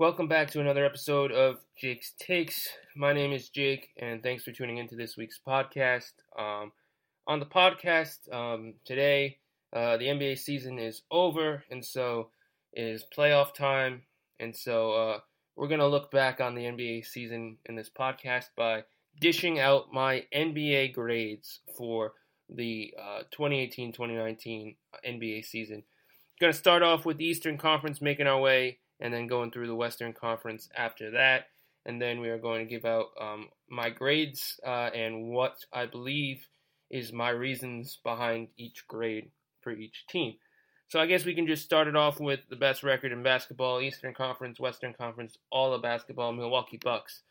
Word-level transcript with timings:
Welcome 0.00 0.28
back 0.28 0.50
to 0.52 0.60
another 0.60 0.86
episode 0.86 1.30
of 1.30 1.58
Jake's 1.76 2.14
Takes. 2.18 2.66
My 2.96 3.12
name 3.12 3.34
is 3.34 3.50
Jake, 3.50 3.90
and 3.98 4.22
thanks 4.22 4.42
for 4.42 4.50
tuning 4.50 4.78
into 4.78 4.96
this 4.96 5.18
week's 5.18 5.38
podcast. 5.46 6.12
Um, 6.38 6.72
on 7.26 7.38
the 7.38 7.44
podcast 7.44 8.32
um, 8.32 8.72
today, 8.86 9.36
uh, 9.74 9.98
the 9.98 10.06
NBA 10.06 10.38
season 10.38 10.78
is 10.78 11.02
over, 11.10 11.64
and 11.70 11.84
so 11.84 12.30
is 12.72 13.04
playoff 13.14 13.52
time. 13.52 14.00
And 14.40 14.56
so 14.56 14.92
uh, 14.92 15.18
we're 15.54 15.68
going 15.68 15.80
to 15.80 15.86
look 15.86 16.10
back 16.10 16.40
on 16.40 16.54
the 16.54 16.62
NBA 16.62 17.04
season 17.04 17.58
in 17.66 17.76
this 17.76 17.90
podcast 17.90 18.46
by 18.56 18.84
dishing 19.20 19.58
out 19.58 19.92
my 19.92 20.24
NBA 20.34 20.94
grades 20.94 21.60
for 21.76 22.14
the 22.48 22.94
2018 23.32 23.90
uh, 23.90 23.92
2019 23.92 24.76
NBA 25.06 25.44
season. 25.44 25.82
Going 26.40 26.54
to 26.54 26.58
start 26.58 26.82
off 26.82 27.04
with 27.04 27.18
the 27.18 27.26
Eastern 27.26 27.58
Conference, 27.58 28.00
making 28.00 28.26
our 28.26 28.40
way, 28.40 28.78
and 29.00 29.12
then 29.12 29.26
going 29.26 29.50
through 29.50 29.66
the 29.66 29.74
Western 29.74 30.12
Conference 30.12 30.68
after 30.76 31.12
that. 31.12 31.46
And 31.86 32.00
then 32.00 32.20
we 32.20 32.28
are 32.28 32.38
going 32.38 32.66
to 32.66 32.70
give 32.70 32.84
out 32.84 33.06
um, 33.20 33.48
my 33.68 33.90
grades 33.90 34.60
uh, 34.66 34.90
and 34.94 35.28
what 35.28 35.56
I 35.72 35.86
believe 35.86 36.46
is 36.90 37.12
my 37.12 37.30
reasons 37.30 37.98
behind 38.04 38.48
each 38.58 38.86
grade 38.86 39.30
for 39.62 39.72
each 39.72 40.04
team. 40.08 40.34
So 40.88 41.00
I 41.00 41.06
guess 41.06 41.24
we 41.24 41.34
can 41.34 41.46
just 41.46 41.64
start 41.64 41.86
it 41.86 41.96
off 41.96 42.20
with 42.20 42.40
the 42.50 42.56
best 42.56 42.82
record 42.82 43.12
in 43.12 43.22
basketball, 43.22 43.80
Eastern 43.80 44.12
Conference, 44.12 44.58
Western 44.58 44.92
Conference, 44.92 45.38
all 45.50 45.72
of 45.72 45.82
basketball, 45.82 46.32
Milwaukee 46.32 46.80
Bucks. 46.82 47.22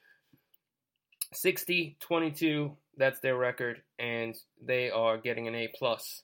60 1.34 1.96
22 2.00 2.76
that's 2.98 3.20
their 3.20 3.38
record 3.38 3.84
and 4.00 4.36
they 4.66 4.90
are 4.90 5.18
getting 5.18 5.48
an 5.48 5.54
a 5.54 5.70
plus 5.78 6.24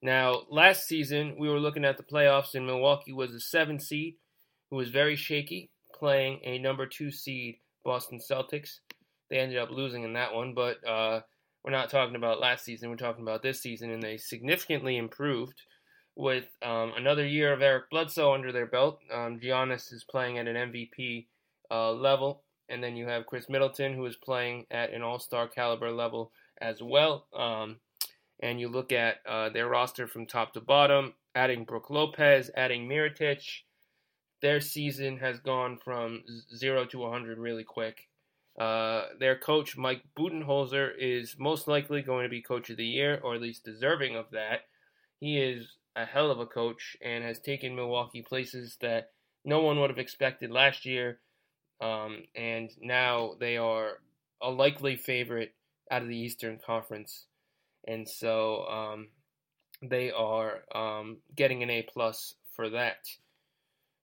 now 0.00 0.42
last 0.50 0.86
season 0.86 1.36
we 1.38 1.48
were 1.48 1.60
looking 1.60 1.84
at 1.84 1.98
the 1.98 2.02
playoffs 2.02 2.54
and 2.54 2.66
milwaukee 2.66 3.12
was 3.12 3.34
a 3.34 3.40
seven 3.40 3.78
seed 3.78 4.14
who 4.70 4.76
was 4.76 4.88
very 4.88 5.16
shaky 5.16 5.70
playing 5.94 6.40
a 6.44 6.58
number 6.58 6.86
two 6.86 7.10
seed 7.10 7.56
boston 7.84 8.18
celtics 8.18 8.80
they 9.30 9.38
ended 9.38 9.58
up 9.58 9.70
losing 9.70 10.02
in 10.04 10.12
that 10.12 10.34
one 10.34 10.54
but 10.54 10.86
uh, 10.86 11.20
we're 11.64 11.70
not 11.70 11.90
talking 11.90 12.16
about 12.16 12.40
last 12.40 12.64
season 12.64 12.90
we're 12.90 12.96
talking 12.96 13.22
about 13.22 13.42
this 13.42 13.60
season 13.60 13.90
and 13.90 14.02
they 14.02 14.16
significantly 14.16 14.96
improved 14.96 15.62
with 16.16 16.46
um, 16.62 16.92
another 16.96 17.26
year 17.26 17.52
of 17.52 17.62
eric 17.62 17.88
bledsoe 17.90 18.34
under 18.34 18.52
their 18.52 18.66
belt 18.66 19.00
um, 19.12 19.38
giannis 19.38 19.92
is 19.92 20.04
playing 20.04 20.38
at 20.38 20.48
an 20.48 20.70
mvp 20.70 21.26
uh, 21.70 21.92
level 21.92 22.42
and 22.68 22.82
then 22.82 22.96
you 22.96 23.06
have 23.06 23.26
Khris 23.26 23.48
Middleton, 23.48 23.94
who 23.94 24.04
is 24.06 24.16
playing 24.16 24.66
at 24.70 24.92
an 24.92 25.02
all 25.02 25.18
star 25.18 25.48
caliber 25.48 25.90
level 25.90 26.32
as 26.60 26.82
well. 26.82 27.26
Um, 27.34 27.76
and 28.40 28.60
you 28.60 28.68
look 28.68 28.92
at 28.92 29.16
uh, 29.26 29.48
their 29.50 29.68
roster 29.68 30.06
from 30.06 30.26
top 30.26 30.52
to 30.54 30.60
bottom, 30.60 31.14
adding 31.34 31.64
Brook 31.64 31.90
Lopez, 31.90 32.50
adding 32.56 32.88
Mirotic. 32.88 33.42
Their 34.46 34.60
season 34.60 35.18
has 35.18 35.40
gone 35.40 35.76
from 35.76 36.22
zero 36.54 36.84
to 36.86 36.98
100 36.98 37.36
really 37.36 37.64
quick. 37.64 38.08
Uh, 38.56 39.06
their 39.18 39.36
coach, 39.36 39.76
Mike 39.76 40.02
Budenholzer, 40.16 40.92
is 40.96 41.34
most 41.36 41.66
likely 41.66 42.00
going 42.00 42.22
to 42.22 42.30
be 42.30 42.42
coach 42.42 42.70
of 42.70 42.76
the 42.76 42.86
year, 42.86 43.20
or 43.24 43.34
at 43.34 43.42
least 43.42 43.64
deserving 43.64 44.14
of 44.14 44.30
that. 44.30 44.60
He 45.18 45.40
is 45.40 45.66
a 45.96 46.04
hell 46.04 46.30
of 46.30 46.38
a 46.38 46.46
coach 46.46 46.96
and 47.02 47.24
has 47.24 47.40
taken 47.40 47.74
Milwaukee 47.74 48.22
places 48.22 48.76
that 48.80 49.10
no 49.44 49.62
one 49.62 49.80
would 49.80 49.90
have 49.90 49.98
expected 49.98 50.52
last 50.52 50.86
year 50.86 51.18
um, 51.80 52.22
and 52.36 52.70
now 52.80 53.32
they 53.40 53.56
are 53.56 53.98
a 54.40 54.50
likely 54.50 54.94
favorite 54.96 55.54
out 55.90 56.02
of 56.02 56.08
the 56.08 56.16
Eastern 56.16 56.60
Conference, 56.64 57.26
and 57.84 58.08
so 58.08 58.64
um, 58.66 59.08
they 59.82 60.12
are 60.12 60.62
um, 60.72 61.18
getting 61.34 61.64
an 61.64 61.70
A 61.70 61.82
plus 61.82 62.34
for 62.54 62.70
that. 62.70 63.08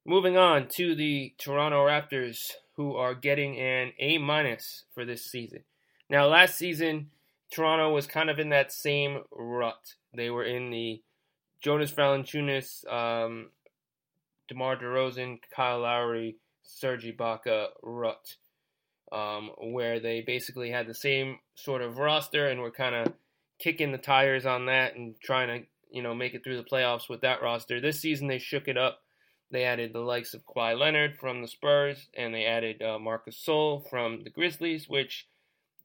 Moving 0.06 0.38
on 0.38 0.68
to 0.76 0.96
the 0.96 1.34
Toronto 1.38 1.86
Raptors, 1.86 2.52
who 2.76 2.96
are 2.96 3.16
getting 3.16 3.58
an 3.58 3.94
A 4.00 4.18
minus 4.18 4.84
for 4.94 5.06
this 5.06 5.26
season. 5.26 5.64
Now, 6.10 6.28
last 6.28 6.58
season, 6.58 7.10
Toronto 7.52 7.94
was 7.94 8.06
kind 8.06 8.30
of 8.30 8.38
in 8.38 8.50
that 8.50 8.74
same 8.74 9.24
rut. 9.32 9.96
They 10.14 10.30
were 10.30 10.44
in 10.44 10.72
the 10.72 11.02
Jonas 11.62 11.92
Valanciunas, 11.92 12.86
um, 12.92 13.52
DeMar 14.50 14.76
DeRozan, 14.76 15.40
Kyle 15.56 15.80
Lowry, 15.80 16.36
Serge 16.64 17.06
Ibaka 17.06 17.68
rut, 17.82 18.36
um, 19.14 19.52
where 19.58 20.00
they 20.02 20.20
basically 20.22 20.72
had 20.72 20.88
the 20.88 20.94
same 20.94 21.40
sort 21.56 21.82
of 21.82 21.98
roster 21.98 22.48
and 22.48 22.60
were 22.60 22.72
kind 22.72 22.96
of 22.96 23.14
kicking 23.60 23.92
the 23.94 23.98
tires 23.98 24.46
on 24.46 24.66
that 24.66 24.96
and 24.96 25.16
trying 25.22 25.48
to 25.48 25.68
you 25.90 26.02
know 26.02 26.14
make 26.14 26.34
it 26.34 26.44
through 26.44 26.58
the 26.58 26.64
playoffs 26.64 27.08
with 27.08 27.22
that 27.22 27.42
roster. 27.42 27.80
This 27.80 28.02
season 28.02 28.28
they 28.28 28.40
shook 28.40 28.68
it 28.68 28.78
up. 28.78 29.03
They 29.54 29.64
added 29.64 29.94
the 29.94 30.02
likes 30.02 30.34
of 30.34 30.46
Kawhi 30.46 30.78
Leonard 30.78 31.18
from 31.18 31.42
the 31.42 31.48
Spurs 31.48 32.10
and 32.14 32.34
they 32.34 32.44
added 32.46 32.82
uh, 32.82 33.00
Marc 33.00 33.28
Gasol 33.28 33.90
from 33.90 34.24
the 34.26 34.30
Grizzlies, 34.30 34.90
which 34.90 35.28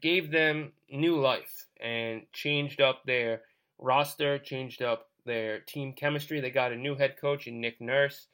gave 0.02 0.32
them 0.32 0.72
new 0.90 1.20
life 1.20 1.66
and 1.80 2.22
changed 2.32 2.80
up 2.80 3.04
their 3.04 3.42
roster, 3.78 4.40
changed 4.40 4.82
up 4.82 5.10
their 5.24 5.60
team 5.60 5.92
chemistry. 5.92 6.40
They 6.40 6.50
got 6.50 6.72
a 6.72 6.76
new 6.76 6.96
head 6.96 7.16
coach 7.20 7.46
in 7.46 7.60
Nick 7.60 7.80
Nurse 7.80 8.26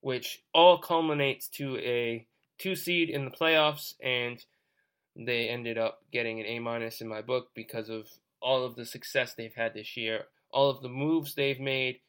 which 0.00 0.42
all 0.54 0.78
culminates 0.78 1.48
to 1.48 1.78
a 1.78 2.26
two 2.58 2.74
seed 2.74 3.10
in 3.10 3.24
the 3.24 3.30
playoffs, 3.30 3.94
and 4.02 4.44
they 5.16 5.48
ended 5.48 5.78
up 5.78 6.00
getting 6.12 6.40
an 6.40 6.46
A 6.46 6.58
minus 6.58 7.00
in 7.00 7.08
my 7.08 7.22
book 7.22 7.48
because 7.54 7.88
of 7.88 8.06
all 8.40 8.64
of 8.64 8.76
the 8.76 8.86
success 8.86 9.34
they've 9.34 9.54
had 9.54 9.74
this 9.74 9.96
year, 9.96 10.24
all 10.50 10.70
of 10.70 10.82
the 10.82 10.88
moves 10.88 11.34
they've 11.34 11.60
made, 11.60 12.00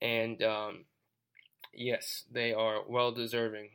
and 0.00 0.42
um, 0.42 0.84
yes, 1.72 2.24
they 2.30 2.52
are 2.52 2.80
well 2.88 3.12
deserving 3.12 3.70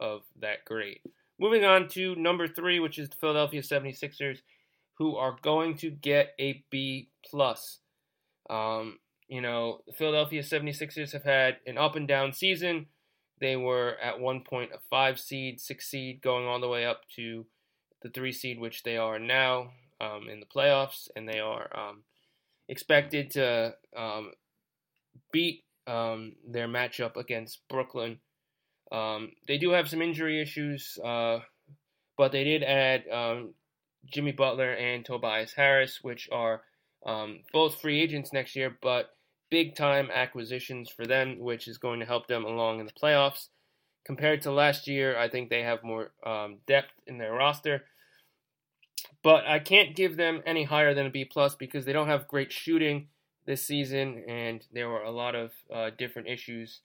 of 0.00 0.22
that 0.40 0.64
grade. 0.64 1.00
Moving 1.38 1.64
on 1.64 1.88
to 1.88 2.14
number 2.16 2.46
three, 2.46 2.80
which 2.80 2.98
is 2.98 3.08
the 3.08 3.16
Philadelphia 3.16 3.62
76ers, 3.62 4.38
who 4.94 5.16
are 5.16 5.36
going 5.42 5.76
to 5.78 5.90
get 5.90 6.34
a 6.38 6.64
B 6.70 7.08
plus. 7.28 7.78
Um, 8.48 8.98
you 9.28 9.40
know, 9.40 9.80
the 9.86 9.92
Philadelphia 9.92 10.42
76ers 10.42 11.12
have 11.12 11.24
had 11.24 11.56
an 11.66 11.78
up 11.78 11.96
and 11.96 12.06
down 12.06 12.32
season. 12.32 12.86
They 13.40 13.56
were 13.56 13.96
at 14.00 14.20
one 14.20 14.42
point 14.42 14.70
a 14.72 14.78
five 14.90 15.18
seed, 15.18 15.60
six 15.60 15.88
seed, 15.88 16.20
going 16.22 16.46
all 16.46 16.60
the 16.60 16.68
way 16.68 16.84
up 16.84 17.00
to 17.16 17.46
the 18.02 18.10
three 18.10 18.32
seed, 18.32 18.60
which 18.60 18.82
they 18.82 18.96
are 18.96 19.18
now 19.18 19.70
um, 20.00 20.28
in 20.30 20.40
the 20.40 20.46
playoffs, 20.46 21.08
and 21.16 21.28
they 21.28 21.40
are 21.40 21.68
um, 21.76 22.02
expected 22.68 23.30
to 23.32 23.74
um, 23.96 24.32
beat 25.32 25.64
um, 25.92 26.32
their 26.48 26.68
matchup 26.68 27.16
against 27.16 27.60
Brooklyn. 27.68 28.18
Um, 28.90 29.32
they 29.46 29.58
do 29.58 29.70
have 29.70 29.88
some 29.88 30.02
injury 30.02 30.40
issues, 30.40 30.98
uh, 31.04 31.40
but 32.16 32.32
they 32.32 32.44
did 32.44 32.62
add 32.62 33.04
um, 33.12 33.54
Jimmy 34.06 34.32
Butler 34.32 34.72
and 34.72 35.04
Tobias 35.04 35.52
Harris, 35.52 35.98
which 36.02 36.28
are 36.32 36.62
both 37.52 37.80
free 37.80 38.00
agents 38.00 38.32
next 38.32 38.56
year, 38.56 38.76
but 38.80 39.10
big 39.50 39.76
time 39.76 40.08
acquisitions 40.12 40.88
for 40.88 41.06
them, 41.06 41.38
which 41.38 41.68
is 41.68 41.78
going 41.78 42.00
to 42.00 42.06
help 42.06 42.26
them 42.26 42.44
along 42.44 42.80
in 42.80 42.86
the 42.86 42.92
playoffs. 42.92 43.48
Compared 44.04 44.42
to 44.42 44.50
last 44.50 44.88
year, 44.88 45.16
I 45.18 45.28
think 45.28 45.48
they 45.48 45.62
have 45.62 45.84
more 45.84 46.12
um, 46.24 46.58
depth 46.66 46.92
in 47.06 47.18
their 47.18 47.32
roster. 47.32 47.84
But 49.22 49.46
I 49.46 49.58
can't 49.58 49.94
give 49.94 50.16
them 50.16 50.42
any 50.46 50.64
higher 50.64 50.94
than 50.94 51.06
a 51.06 51.10
B 51.10 51.24
plus 51.24 51.54
because 51.54 51.84
they 51.84 51.92
don't 51.92 52.08
have 52.08 52.26
great 52.26 52.50
shooting 52.50 53.08
this 53.46 53.66
season, 53.66 54.24
and 54.28 54.64
there 54.72 54.88
were 54.88 55.02
a 55.02 55.10
lot 55.10 55.34
of 55.34 55.50
uh, 55.72 55.90
different 55.96 56.28
issues 56.28 56.80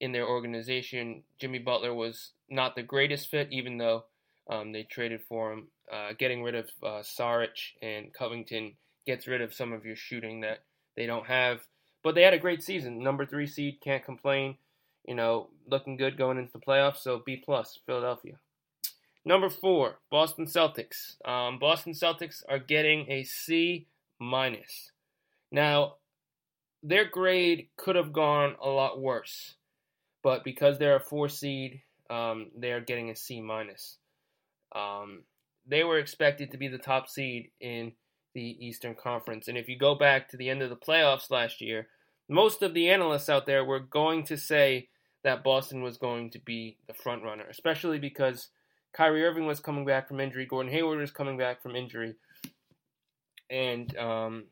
in 0.00 0.12
their 0.12 0.26
organization. 0.26 1.22
Jimmy 1.38 1.58
Butler 1.58 1.94
was 1.94 2.32
not 2.48 2.76
the 2.76 2.82
greatest 2.82 3.30
fit, 3.30 3.48
even 3.50 3.78
though 3.78 4.04
um, 4.48 4.72
they 4.72 4.82
traded 4.82 5.22
for 5.28 5.52
him. 5.52 5.68
Uh, 5.92 6.12
getting 6.18 6.42
rid 6.42 6.54
of 6.54 6.70
uh, 6.82 7.02
Saric 7.02 7.72
and 7.82 8.12
Covington 8.12 8.72
gets 9.06 9.26
rid 9.26 9.42
of 9.42 9.52
some 9.52 9.72
of 9.72 9.84
your 9.84 9.96
shooting 9.96 10.40
that 10.40 10.60
they 10.96 11.06
don't 11.06 11.26
have. 11.26 11.60
But 12.02 12.14
they 12.14 12.22
had 12.22 12.34
a 12.34 12.38
great 12.38 12.62
season. 12.62 13.02
Number 13.02 13.26
three 13.26 13.46
seed, 13.46 13.80
can't 13.82 14.04
complain. 14.04 14.56
You 15.06 15.14
know, 15.14 15.48
looking 15.66 15.96
good 15.96 16.16
going 16.16 16.38
into 16.38 16.52
the 16.52 16.58
playoffs. 16.58 16.98
So 16.98 17.22
B 17.24 17.36
plus, 17.36 17.78
Philadelphia. 17.84 18.34
Number 19.24 19.48
four, 19.48 19.98
Boston 20.10 20.46
Celtics. 20.46 21.16
Um, 21.26 21.58
Boston 21.58 21.92
Celtics 21.92 22.42
are 22.48 22.58
getting 22.58 23.10
a 23.10 23.24
C 23.24 23.86
minus. 24.18 24.92
Now, 25.54 25.98
their 26.82 27.04
grade 27.04 27.68
could 27.76 27.94
have 27.94 28.12
gone 28.12 28.56
a 28.60 28.68
lot 28.68 29.00
worse, 29.00 29.54
but 30.20 30.42
because 30.42 30.78
they're 30.78 30.96
a 30.96 31.00
four 31.00 31.28
seed, 31.28 31.82
um, 32.10 32.50
they 32.58 32.72
are 32.72 32.80
getting 32.80 33.08
a 33.08 33.14
C 33.14 33.40
minus. 33.40 33.98
Um, 34.74 35.22
they 35.64 35.84
were 35.84 36.00
expected 36.00 36.50
to 36.50 36.58
be 36.58 36.66
the 36.66 36.76
top 36.76 37.08
seed 37.08 37.52
in 37.60 37.92
the 38.34 38.66
Eastern 38.66 38.96
Conference. 38.96 39.46
And 39.46 39.56
if 39.56 39.68
you 39.68 39.78
go 39.78 39.94
back 39.94 40.28
to 40.30 40.36
the 40.36 40.50
end 40.50 40.60
of 40.60 40.70
the 40.70 40.76
playoffs 40.76 41.30
last 41.30 41.60
year, 41.60 41.86
most 42.28 42.60
of 42.60 42.74
the 42.74 42.90
analysts 42.90 43.28
out 43.28 43.46
there 43.46 43.64
were 43.64 43.78
going 43.78 44.24
to 44.24 44.36
say 44.36 44.88
that 45.22 45.44
Boston 45.44 45.82
was 45.82 45.98
going 45.98 46.30
to 46.30 46.40
be 46.40 46.78
the 46.88 46.94
front 46.94 47.22
runner, 47.22 47.44
especially 47.48 48.00
because 48.00 48.48
Kyrie 48.92 49.24
Irving 49.24 49.46
was 49.46 49.60
coming 49.60 49.84
back 49.84 50.08
from 50.08 50.18
injury, 50.18 50.46
Gordon 50.46 50.72
Hayward 50.72 50.98
was 50.98 51.12
coming 51.12 51.38
back 51.38 51.62
from 51.62 51.76
injury, 51.76 52.16
and 53.48 53.96
um, 53.96 54.44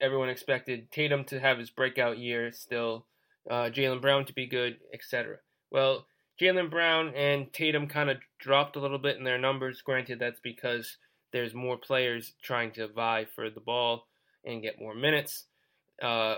everyone 0.00 0.28
expected 0.28 0.90
Tatum 0.90 1.24
to 1.24 1.40
have 1.40 1.58
his 1.58 1.70
breakout 1.70 2.18
year 2.18 2.52
still, 2.52 3.06
uh, 3.50 3.70
Jaylen 3.70 4.00
Brown 4.00 4.24
to 4.26 4.32
be 4.32 4.46
good, 4.46 4.78
etc. 4.92 5.36
Well, 5.70 6.06
Jalen 6.40 6.70
Brown 6.70 7.14
and 7.14 7.52
Tatum 7.52 7.86
kind 7.86 8.10
of 8.10 8.18
dropped 8.38 8.76
a 8.76 8.80
little 8.80 8.98
bit 8.98 9.16
in 9.16 9.24
their 9.24 9.38
numbers. 9.38 9.82
Granted, 9.82 10.18
that's 10.18 10.40
because 10.40 10.96
there's 11.32 11.54
more 11.54 11.76
players 11.76 12.34
trying 12.42 12.72
to 12.72 12.88
vie 12.88 13.26
for 13.34 13.50
the 13.50 13.60
ball 13.60 14.06
and 14.44 14.62
get 14.62 14.80
more 14.80 14.94
minutes. 14.94 15.46
Uh, 16.02 16.36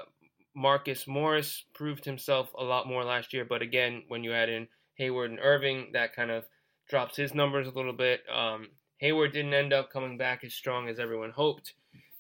Marcus 0.55 1.07
Morris 1.07 1.65
proved 1.75 2.05
himself 2.05 2.51
a 2.59 2.65
lot 2.65 2.87
more 2.87 3.05
last 3.05 3.33
year, 3.33 3.45
but 3.45 3.63
again, 3.63 4.05
when 4.09 4.25
you 4.25 4.33
add 4.33 4.49
in 4.49 4.69
Hayward 4.95 5.31
and 5.31 5.41
Irving, 5.41 5.91
that 5.93 6.15
kind 6.15 6.31
of 6.31 6.45
drops 6.89 7.17
his 7.17 7.35
numbers 7.35 7.67
a 7.67 7.73
little 7.73 7.93
bit. 7.93 8.23
Um, 8.35 8.69
Hayward 8.99 9.33
didn't 9.33 9.53
end 9.53 9.73
up 9.73 9.93
coming 9.93 10.17
back 10.17 10.45
as 10.45 10.55
strong 10.55 10.89
as 10.89 10.99
everyone 10.99 11.31
hoped, 11.31 11.75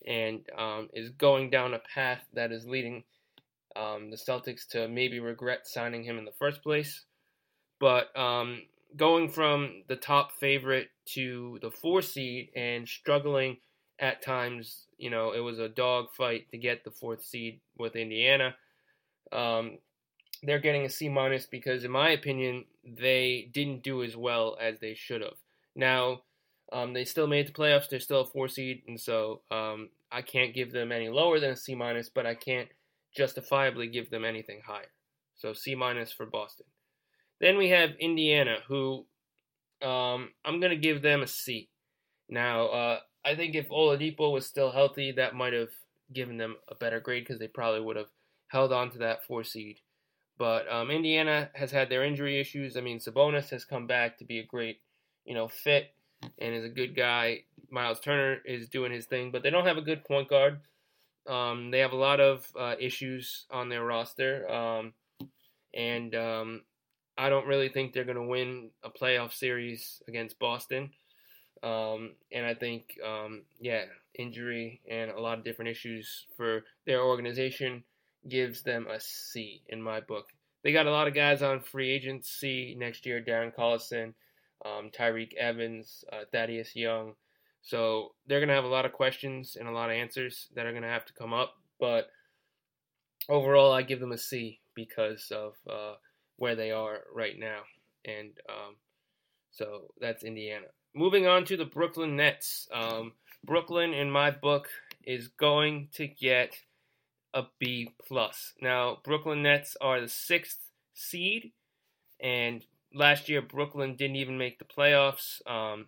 and 0.06 0.40
um, 0.56 0.88
is 0.92 1.10
going 1.10 1.50
down 1.50 1.74
a 1.74 1.80
path 1.94 2.22
that 2.34 2.52
is 2.52 2.66
leading 2.66 3.04
um, 3.74 4.10
the 4.10 4.16
Celtics 4.16 4.66
to 4.68 4.88
maybe 4.88 5.20
regret 5.20 5.66
signing 5.66 6.04
him 6.04 6.18
in 6.18 6.24
the 6.24 6.32
first 6.38 6.62
place. 6.62 7.04
But 7.78 8.16
um, 8.18 8.62
going 8.96 9.28
from 9.28 9.82
the 9.88 9.96
top 9.96 10.32
favorite 10.32 10.88
to 11.14 11.58
the 11.60 11.70
four 11.70 12.02
seed 12.02 12.50
and 12.56 12.88
struggling 12.88 13.58
at 13.98 14.22
times, 14.22 14.86
you 14.98 15.10
know, 15.10 15.32
it 15.32 15.40
was 15.40 15.58
a 15.58 15.68
dog 15.68 16.06
fight 16.16 16.50
to 16.50 16.58
get 16.58 16.84
the 16.84 16.90
fourth 16.90 17.24
seed 17.24 17.60
with 17.78 17.96
Indiana. 17.96 18.54
Um, 19.32 19.78
they're 20.42 20.60
getting 20.60 20.84
a 20.84 20.90
C 20.90 21.08
minus 21.08 21.46
because, 21.46 21.84
in 21.84 21.90
my 21.90 22.10
opinion, 22.10 22.64
they 22.84 23.50
didn't 23.52 23.82
do 23.82 24.02
as 24.02 24.16
well 24.16 24.56
as 24.60 24.78
they 24.78 24.94
should 24.94 25.22
have. 25.22 25.38
Now, 25.74 26.22
um, 26.72 26.92
they 26.92 27.04
still 27.04 27.26
made 27.26 27.46
the 27.46 27.52
playoffs. 27.52 27.88
They're 27.88 28.00
still 28.00 28.22
a 28.22 28.26
four 28.26 28.48
seed, 28.48 28.82
and 28.88 29.00
so 29.00 29.42
um, 29.50 29.90
I 30.10 30.22
can't 30.22 30.54
give 30.54 30.72
them 30.72 30.92
any 30.92 31.08
lower 31.08 31.38
than 31.38 31.50
a 31.50 31.56
C 31.56 31.74
minus, 31.74 32.08
but 32.08 32.26
I 32.26 32.34
can't 32.34 32.68
justifiably 33.16 33.88
give 33.88 34.10
them 34.10 34.24
anything 34.24 34.60
higher. 34.66 34.90
So 35.36 35.52
C 35.52 35.74
minus 35.74 36.12
for 36.12 36.26
Boston. 36.26 36.66
Then 37.40 37.58
we 37.58 37.68
have 37.70 37.90
Indiana, 38.00 38.56
who 38.66 39.06
um, 39.82 40.30
I'm 40.44 40.60
going 40.60 40.70
to 40.70 40.76
give 40.76 41.02
them 41.02 41.22
a 41.22 41.26
C. 41.26 41.68
Now, 42.28 42.66
uh, 42.66 42.98
I 43.24 43.34
think 43.34 43.54
if 43.54 43.68
Oladipo 43.68 44.32
was 44.32 44.46
still 44.46 44.72
healthy, 44.72 45.12
that 45.12 45.34
might 45.34 45.52
have 45.52 45.68
given 46.12 46.36
them 46.36 46.56
a 46.68 46.74
better 46.74 47.00
grade 47.00 47.24
because 47.24 47.38
they 47.38 47.48
probably 47.48 47.80
would 47.80 47.96
have 47.96 48.10
held 48.48 48.72
on 48.72 48.90
to 48.90 48.98
that 48.98 49.24
four 49.26 49.44
seed. 49.44 49.78
But 50.38 50.70
um, 50.70 50.90
Indiana 50.90 51.50
has 51.54 51.70
had 51.70 51.88
their 51.88 52.04
injury 52.04 52.40
issues. 52.40 52.76
I 52.76 52.80
mean, 52.80 52.98
Sabonis 52.98 53.50
has 53.50 53.64
come 53.64 53.86
back 53.86 54.18
to 54.18 54.24
be 54.24 54.38
a 54.38 54.46
great, 54.46 54.80
you 55.24 55.34
know, 55.34 55.48
fit 55.48 55.94
and 56.22 56.54
is 56.54 56.64
a 56.64 56.68
good 56.68 56.96
guy. 56.96 57.42
Miles 57.70 58.00
Turner 58.00 58.38
is 58.44 58.68
doing 58.68 58.92
his 58.92 59.06
thing, 59.06 59.30
but 59.30 59.42
they 59.42 59.50
don't 59.50 59.66
have 59.66 59.76
a 59.76 59.82
good 59.82 60.04
point 60.04 60.28
guard. 60.28 60.60
Um, 61.26 61.70
they 61.70 61.80
have 61.80 61.92
a 61.92 61.96
lot 61.96 62.20
of 62.20 62.46
uh, 62.58 62.76
issues 62.78 63.46
on 63.50 63.68
their 63.68 63.84
roster, 63.84 64.48
um, 64.50 64.92
and 65.74 66.14
um, 66.14 66.62
I 67.18 67.28
don't 67.28 67.46
really 67.46 67.68
think 67.68 67.92
they're 67.92 68.04
going 68.04 68.16
to 68.16 68.22
win 68.22 68.70
a 68.84 68.90
playoff 68.90 69.32
series 69.32 70.02
against 70.06 70.38
Boston. 70.38 70.90
Um, 71.62 72.12
and 72.30 72.44
I 72.44 72.54
think, 72.54 72.98
um, 73.04 73.42
yeah, 73.58 73.84
injury 74.14 74.80
and 74.88 75.10
a 75.10 75.20
lot 75.20 75.38
of 75.38 75.44
different 75.44 75.70
issues 75.70 76.26
for 76.36 76.64
their 76.86 77.02
organization 77.02 77.82
gives 78.28 78.62
them 78.62 78.86
a 78.88 79.00
C 79.00 79.62
in 79.68 79.80
my 79.80 80.00
book. 80.00 80.26
They 80.62 80.72
got 80.72 80.86
a 80.86 80.90
lot 80.90 81.08
of 81.08 81.14
guys 81.14 81.42
on 81.42 81.60
free 81.60 81.90
agency 81.90 82.76
next 82.78 83.06
year 83.06 83.22
Darren 83.22 83.54
Collison, 83.54 84.14
um, 84.64 84.90
Tyreke 84.90 85.34
Evans, 85.34 86.04
uh, 86.12 86.24
Thaddeus 86.32 86.74
Young. 86.74 87.14
So 87.62 88.12
they're 88.26 88.40
going 88.40 88.48
to 88.48 88.54
have 88.54 88.64
a 88.64 88.68
lot 88.68 88.86
of 88.86 88.92
questions 88.92 89.56
and 89.58 89.68
a 89.68 89.72
lot 89.72 89.90
of 89.90 89.96
answers 89.96 90.48
that 90.54 90.66
are 90.66 90.72
going 90.72 90.82
to 90.82 90.88
have 90.88 91.04
to 91.06 91.12
come 91.12 91.32
up. 91.32 91.54
But 91.80 92.08
overall, 93.28 93.72
I 93.72 93.82
give 93.82 94.00
them 94.00 94.12
a 94.12 94.18
C 94.18 94.60
because 94.74 95.32
of 95.32 95.54
uh, 95.68 95.94
where 96.36 96.54
they 96.54 96.70
are 96.70 97.00
right 97.12 97.38
now. 97.38 97.62
And 98.04 98.32
um, 98.48 98.76
so 99.50 99.92
that's 100.00 100.22
Indiana. 100.22 100.66
Moving 100.94 101.26
on 101.26 101.44
to 101.46 101.56
the 101.56 101.64
Brooklyn 101.64 102.16
Nets. 102.16 102.68
Um, 102.72 103.12
Brooklyn, 103.44 103.92
in 103.92 104.10
my 104.10 104.30
book, 104.30 104.68
is 105.04 105.28
going 105.28 105.88
to 105.94 106.06
get 106.06 106.56
a 107.34 107.44
B 107.58 107.90
plus. 108.06 108.54
Now, 108.60 108.98
Brooklyn 109.04 109.42
Nets 109.42 109.76
are 109.80 110.00
the 110.00 110.08
sixth 110.08 110.58
seed, 110.94 111.52
and 112.20 112.64
last 112.96 113.28
year 113.28 113.42
Brooklyn 113.42 113.94
didn't 113.94 114.16
even 114.16 114.38
make 114.38 114.58
the 114.58 114.64
playoffs. 114.64 115.46
Um, 115.46 115.86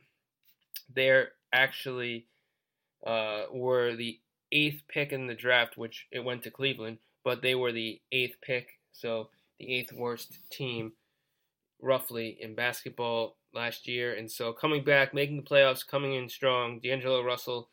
they're 0.95 1.31
actually 1.53 2.27
uh, 3.07 3.45
were 3.51 3.97
the 3.97 4.19
eighth 4.53 4.83
pick 4.89 5.13
in 5.13 5.27
the 5.27 5.35
draft, 5.35 5.77
which 5.77 6.07
it 6.11 6.21
went 6.21 6.43
to 6.43 6.51
Cleveland, 6.51 6.99
but 7.25 7.43
they 7.43 7.55
were 7.55 7.73
the 7.73 8.01
eighth 8.13 8.37
pick, 8.41 8.79
so 8.93 9.29
the 9.59 9.73
eighth 9.73 9.93
worst 9.93 10.39
team 10.51 10.93
roughly 11.81 12.39
in 12.41 12.55
basketball 12.55 13.37
last 13.55 13.87
year. 13.87 14.15
And 14.15 14.31
so 14.31 14.53
coming 14.53 14.85
back, 14.85 15.15
making 15.15 15.37
the 15.37 15.43
playoffs, 15.43 15.87
coming 15.87 16.15
in 16.15 16.29
strong, 16.29 16.81
D'Angelo 16.81 17.23
Russell 17.23 17.69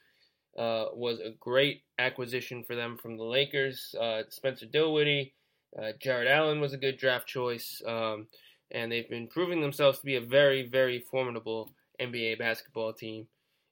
uh, 0.57 0.85
was 0.93 1.19
a 1.19 1.33
great 1.39 1.83
acquisition 1.99 2.63
for 2.63 2.75
them 2.75 2.97
from 2.97 3.17
the 3.17 3.23
Lakers. 3.23 3.95
Uh, 3.99 4.23
Spencer 4.29 4.65
Dinwiddie, 4.65 5.33
uh, 5.77 5.91
Jarrett 5.99 6.27
Allen 6.27 6.61
was 6.61 6.73
a 6.73 6.77
good 6.77 6.97
draft 6.97 7.27
choice, 7.27 7.81
um, 7.85 8.27
and 8.71 8.91
they've 8.91 9.09
been 9.09 9.27
proving 9.27 9.61
themselves 9.61 9.99
to 9.99 10.05
be 10.05 10.15
a 10.15 10.21
very, 10.21 10.67
very 10.67 10.99
formidable 10.99 11.71
NBA 11.99 12.39
basketball 12.39 12.93
team 12.93 13.27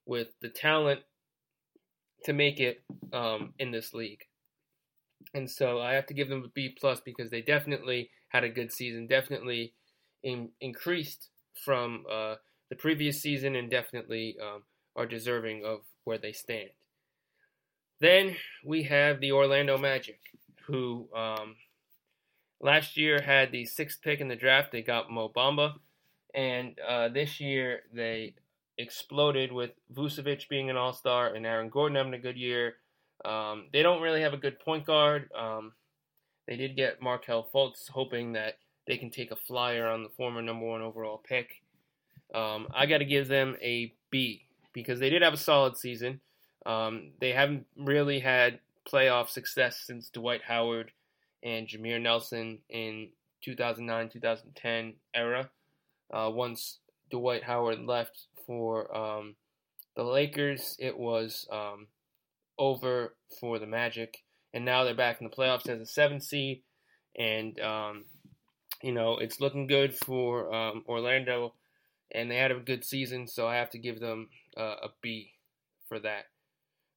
with 0.06 0.28
the 0.42 0.50
talent 0.50 1.02
to 2.26 2.34
make 2.34 2.60
it 2.60 2.84
um, 3.12 3.54
in 3.60 3.72
this 3.72 3.94
league. 3.94 4.24
And 5.34 5.50
so 5.50 5.80
I 5.80 5.94
have 5.94 6.06
to 6.08 6.14
give 6.14 6.30
them 6.30 6.44
a 6.44 6.50
B 6.50 6.76
plus 6.80 7.00
because 7.00 7.30
they 7.30 7.42
definitely 7.42 8.10
had 8.30 8.44
a 8.44 8.50
good 8.50 8.72
season, 8.72 9.08
definitely 9.08 9.74
in, 10.24 10.50
increased 10.62 11.30
from 11.64 12.06
uh, 12.12 12.36
the 12.70 12.76
previous 12.76 13.22
season, 13.22 13.56
and 13.56 13.70
definitely 13.70 14.36
um, 14.42 14.64
are 14.96 15.06
deserving 15.06 15.64
of 15.66 15.82
where 16.04 16.18
they 16.18 16.32
stand. 16.32 16.70
Then 18.00 18.36
we 18.66 18.84
have 18.84 19.20
the 19.20 19.32
Orlando 19.32 19.78
Magic, 19.78 20.20
who 20.66 21.08
um, 21.16 21.56
last 22.64 22.98
year 22.98 23.22
had 23.22 23.52
the 23.52 23.66
sixth 23.66 24.02
pick 24.02 24.22
in 24.22 24.30
the 24.30 24.36
draft. 24.36 24.72
They 24.72 24.82
got 24.82 25.12
Mo 25.12 25.30
Bamba, 25.30 25.74
and 26.34 26.80
uh, 26.88 27.10
this 27.10 27.40
year 27.40 27.82
they 27.94 28.34
exploded 28.80 29.52
with 29.52 29.72
Vucevic 29.94 30.50
being 30.50 30.72
an 30.72 30.78
All 30.78 30.94
Star 30.94 31.36
and 31.36 31.46
Aaron 31.46 31.70
Gordon 31.70 31.98
having 31.98 32.16
a 32.16 32.20
good 32.20 32.38
year. 32.38 32.76
Um, 33.24 33.68
they 33.72 33.84
don't 33.84 34.02
really 34.02 34.22
have 34.22 34.34
a 34.34 34.38
good 34.38 34.60
point 34.60 34.86
guard. 34.86 35.30
Um, 35.38 35.74
they 36.48 36.58
did 36.58 36.76
get 36.76 37.02
Markelle 37.02 37.48
Fultz, 37.54 37.90
hoping 37.90 38.34
that 38.34 38.58
they 38.88 38.98
can 38.98 39.12
take 39.12 39.32
a 39.32 39.36
flyer 39.36 39.88
on 39.88 40.04
the 40.04 40.10
former 40.10 40.42
number 40.42 40.66
one 40.66 40.82
overall 40.82 41.22
pick. 41.24 41.62
Um, 42.34 42.68
I 42.74 42.86
got 42.86 42.98
to 42.98 43.06
give 43.06 43.28
them 43.28 43.56
a 43.62 43.94
B 44.10 44.46
because 44.74 45.00
they 45.00 45.10
did 45.10 45.22
have 45.22 45.34
a 45.34 45.38
solid 45.38 45.78
season. 45.78 46.20
Um, 46.66 47.12
they 47.20 47.32
haven't 47.32 47.66
really 47.78 48.20
had 48.20 48.60
playoff 48.92 49.30
success 49.30 49.84
since 49.86 50.10
Dwight 50.10 50.42
Howard 50.48 50.92
and 51.44 51.68
Jameer 51.68 52.02
Nelson 52.02 52.60
in 52.70 53.10
2009 53.44 54.10
2010 54.10 54.94
era. 55.14 55.50
Uh, 56.12 56.30
once 56.32 56.80
Dwight 57.12 57.44
Howard 57.44 57.80
left 57.86 58.28
for 58.46 58.96
um, 58.96 59.36
the 59.96 60.04
Lakers, 60.04 60.76
it 60.80 60.98
was 60.98 61.48
um, 61.52 61.88
over 62.58 63.16
for 63.40 63.60
the 63.60 63.68
Magic, 63.68 64.24
and 64.54 64.66
now 64.66 64.84
they're 64.84 64.96
back 64.96 65.20
in 65.20 65.28
the 65.28 65.36
playoffs 65.36 65.68
as 65.68 65.82
a 65.82 65.86
seven 65.86 66.22
seed, 66.22 66.62
and 67.18 67.60
um, 67.60 68.06
you 68.82 68.92
know 68.92 69.18
it's 69.18 69.42
looking 69.42 69.68
good 69.68 69.96
for 69.96 70.54
um, 70.54 70.84
Orlando, 70.88 71.54
and 72.12 72.30
they 72.30 72.38
had 72.38 72.52
a 72.52 72.60
good 72.60 72.86
season, 72.86 73.28
so 73.28 73.48
I 73.48 73.56
have 73.56 73.72
to 73.72 73.78
give 73.78 74.00
them 74.00 74.30
uh, 74.58 74.76
a 74.84 74.90
B 75.02 75.34
for 75.88 76.00
that. 76.00 76.26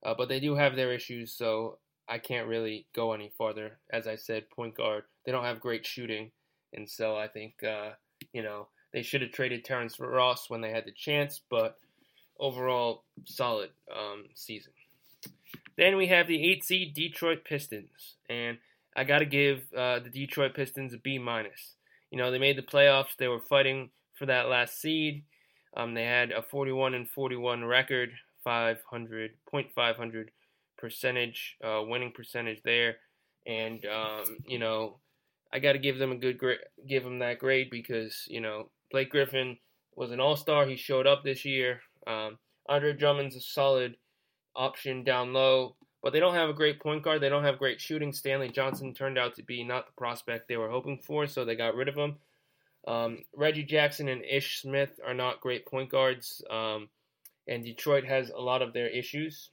Uh, 0.05 0.15
but 0.17 0.29
they 0.29 0.41
do 0.41 0.55
have 0.55 0.77
their 0.77 0.93
issues, 0.93 1.33
so 1.33 1.79
I 2.09 2.19
can't 2.19 2.49
really 2.49 2.87
go 2.95 3.13
any 3.13 3.33
farther. 3.37 3.79
As 3.91 4.07
I 4.07 4.17
said, 4.17 4.51
point 4.51 4.77
guard, 4.77 5.05
they 5.25 5.33
don't 5.33 5.45
have 5.45 5.61
great 5.61 5.87
shooting, 5.87 6.31
and 6.73 6.89
so 6.89 7.17
I 7.17 7.29
think 7.29 7.63
uh, 7.65 7.91
you 8.33 8.43
know 8.43 8.69
they 8.93 9.03
should 9.03 9.23
have 9.23 9.33
traded 9.33 9.65
Terrence 9.65 9.99
Ross 9.99 10.49
when 10.49 10.61
they 10.61 10.71
had 10.71 10.87
the 10.87 10.93
chance, 10.93 11.41
but 11.51 11.79
overall 12.39 13.05
solid 13.25 13.71
um, 13.95 14.27
season. 14.35 14.73
Then 15.77 15.97
we 15.97 16.07
have 16.07 16.27
the 16.27 16.51
eight 16.51 16.65
seed 16.65 16.95
Detroit 16.95 17.45
Pistons, 17.45 18.17
and 18.31 18.59
I 18.97 19.05
got 19.05 19.19
to 19.19 19.27
give 19.27 19.65
uh, 19.77 19.99
the 19.99 20.11
Detroit 20.11 20.55
Pistons 20.55 20.95
a 20.95 20.99
B 20.99 21.19
minus. 21.19 21.75
You 22.11 22.19
know 22.19 22.31
they 22.31 22.39
made 22.39 22.57
the 22.57 22.63
playoffs. 22.63 23.17
They 23.19 23.29
were 23.29 23.41
fighting 23.41 23.91
for 24.15 24.27
that 24.27 24.49
last 24.49 24.81
seed. 24.81 25.25
Um, 25.77 25.93
they 25.93 26.05
had 26.05 26.31
a 26.31 26.41
41 26.41 26.95
and 26.95 27.09
41 27.09 27.65
record, 27.65 28.13
500 28.45 29.33
0.500 29.53 30.27
percentage 30.79 31.57
uh, 31.65 31.83
winning 31.87 32.13
percentage 32.13 32.63
there, 32.63 32.97
and 33.47 33.85
um, 33.87 34.39
you 34.47 34.59
know 34.59 34.99
I 35.53 35.59
got 35.59 35.73
to 35.73 35.79
give 35.79 35.99
them 35.99 36.13
a 36.13 36.17
good 36.17 36.39
grade, 36.39 36.59
give 36.89 37.05
them 37.05 37.19
that 37.21 37.39
grade 37.39 37.71
because 37.71 38.25
you 38.29 38.41
know 38.41 38.71
Blake 38.91 39.11
Griffin 39.11 39.57
was 39.95 40.11
an 40.11 40.21
All 40.21 40.37
Star. 40.37 40.67
He 40.67 40.77
showed 40.77 41.07
up 41.07 41.25
this 41.25 41.45
year. 41.45 41.81
Um, 42.07 42.39
Andre 42.69 42.93
Drummond's 42.93 43.37
a 43.37 43.41
solid 43.41 43.97
option 44.55 45.05
down 45.05 45.33
low, 45.33 45.77
but 46.03 46.13
they 46.13 46.21
don't 46.21 46.35
have 46.35 46.49
a 46.49 46.55
great 46.55 46.81
point 46.81 47.03
guard. 47.03 47.21
They 47.21 47.29
don't 47.29 47.45
have 47.45 47.59
great 47.59 47.81
shooting. 47.81 48.13
Stanley 48.13 48.49
Johnson 48.49 48.95
turned 48.95 49.19
out 49.19 49.35
to 49.37 49.43
be 49.43 49.65
not 49.65 49.87
the 49.87 49.93
prospect 49.97 50.49
they 50.49 50.57
were 50.57 50.71
hoping 50.71 50.99
for, 50.99 51.27
so 51.27 51.45
they 51.45 51.57
got 51.57 51.75
rid 51.75 51.89
of 51.89 51.97
him. 51.97 52.17
Um, 52.87 53.25
Reggie 53.35 53.65
Jackson 53.65 54.09
and 54.09 54.25
Ish 54.25 54.63
Smith 54.63 55.01
are 55.05 55.15
not 55.15 55.41
great 55.41 55.67
point 55.67 55.91
guards, 55.91 56.43
um, 56.51 56.89
and 57.49 57.65
Detroit 57.65 58.05
has 58.05 58.31
a 58.31 58.41
lot 58.41 58.63
of 58.63 58.73
their 58.73 58.89
issues. 58.89 59.51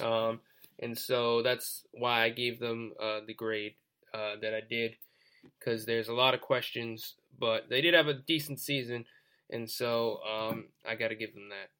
Um, 0.00 0.40
and 0.78 0.96
so 0.96 1.42
that's 1.42 1.84
why 1.92 2.22
I 2.22 2.30
gave 2.30 2.58
them 2.58 2.92
uh, 3.00 3.20
the 3.26 3.34
grade 3.34 3.74
uh, 4.12 4.34
that 4.42 4.54
I 4.54 4.60
did, 4.60 4.96
because 5.58 5.86
there's 5.86 6.08
a 6.08 6.14
lot 6.14 6.34
of 6.34 6.40
questions, 6.40 7.14
but 7.38 7.68
they 7.68 7.80
did 7.80 7.94
have 7.94 8.08
a 8.08 8.14
decent 8.14 8.60
season, 8.60 9.04
and 9.50 9.70
so 9.70 10.20
um, 10.24 10.66
I 10.88 10.94
got 10.94 11.08
to 11.08 11.14
give 11.14 11.34
them 11.34 11.48
that. 11.50 11.70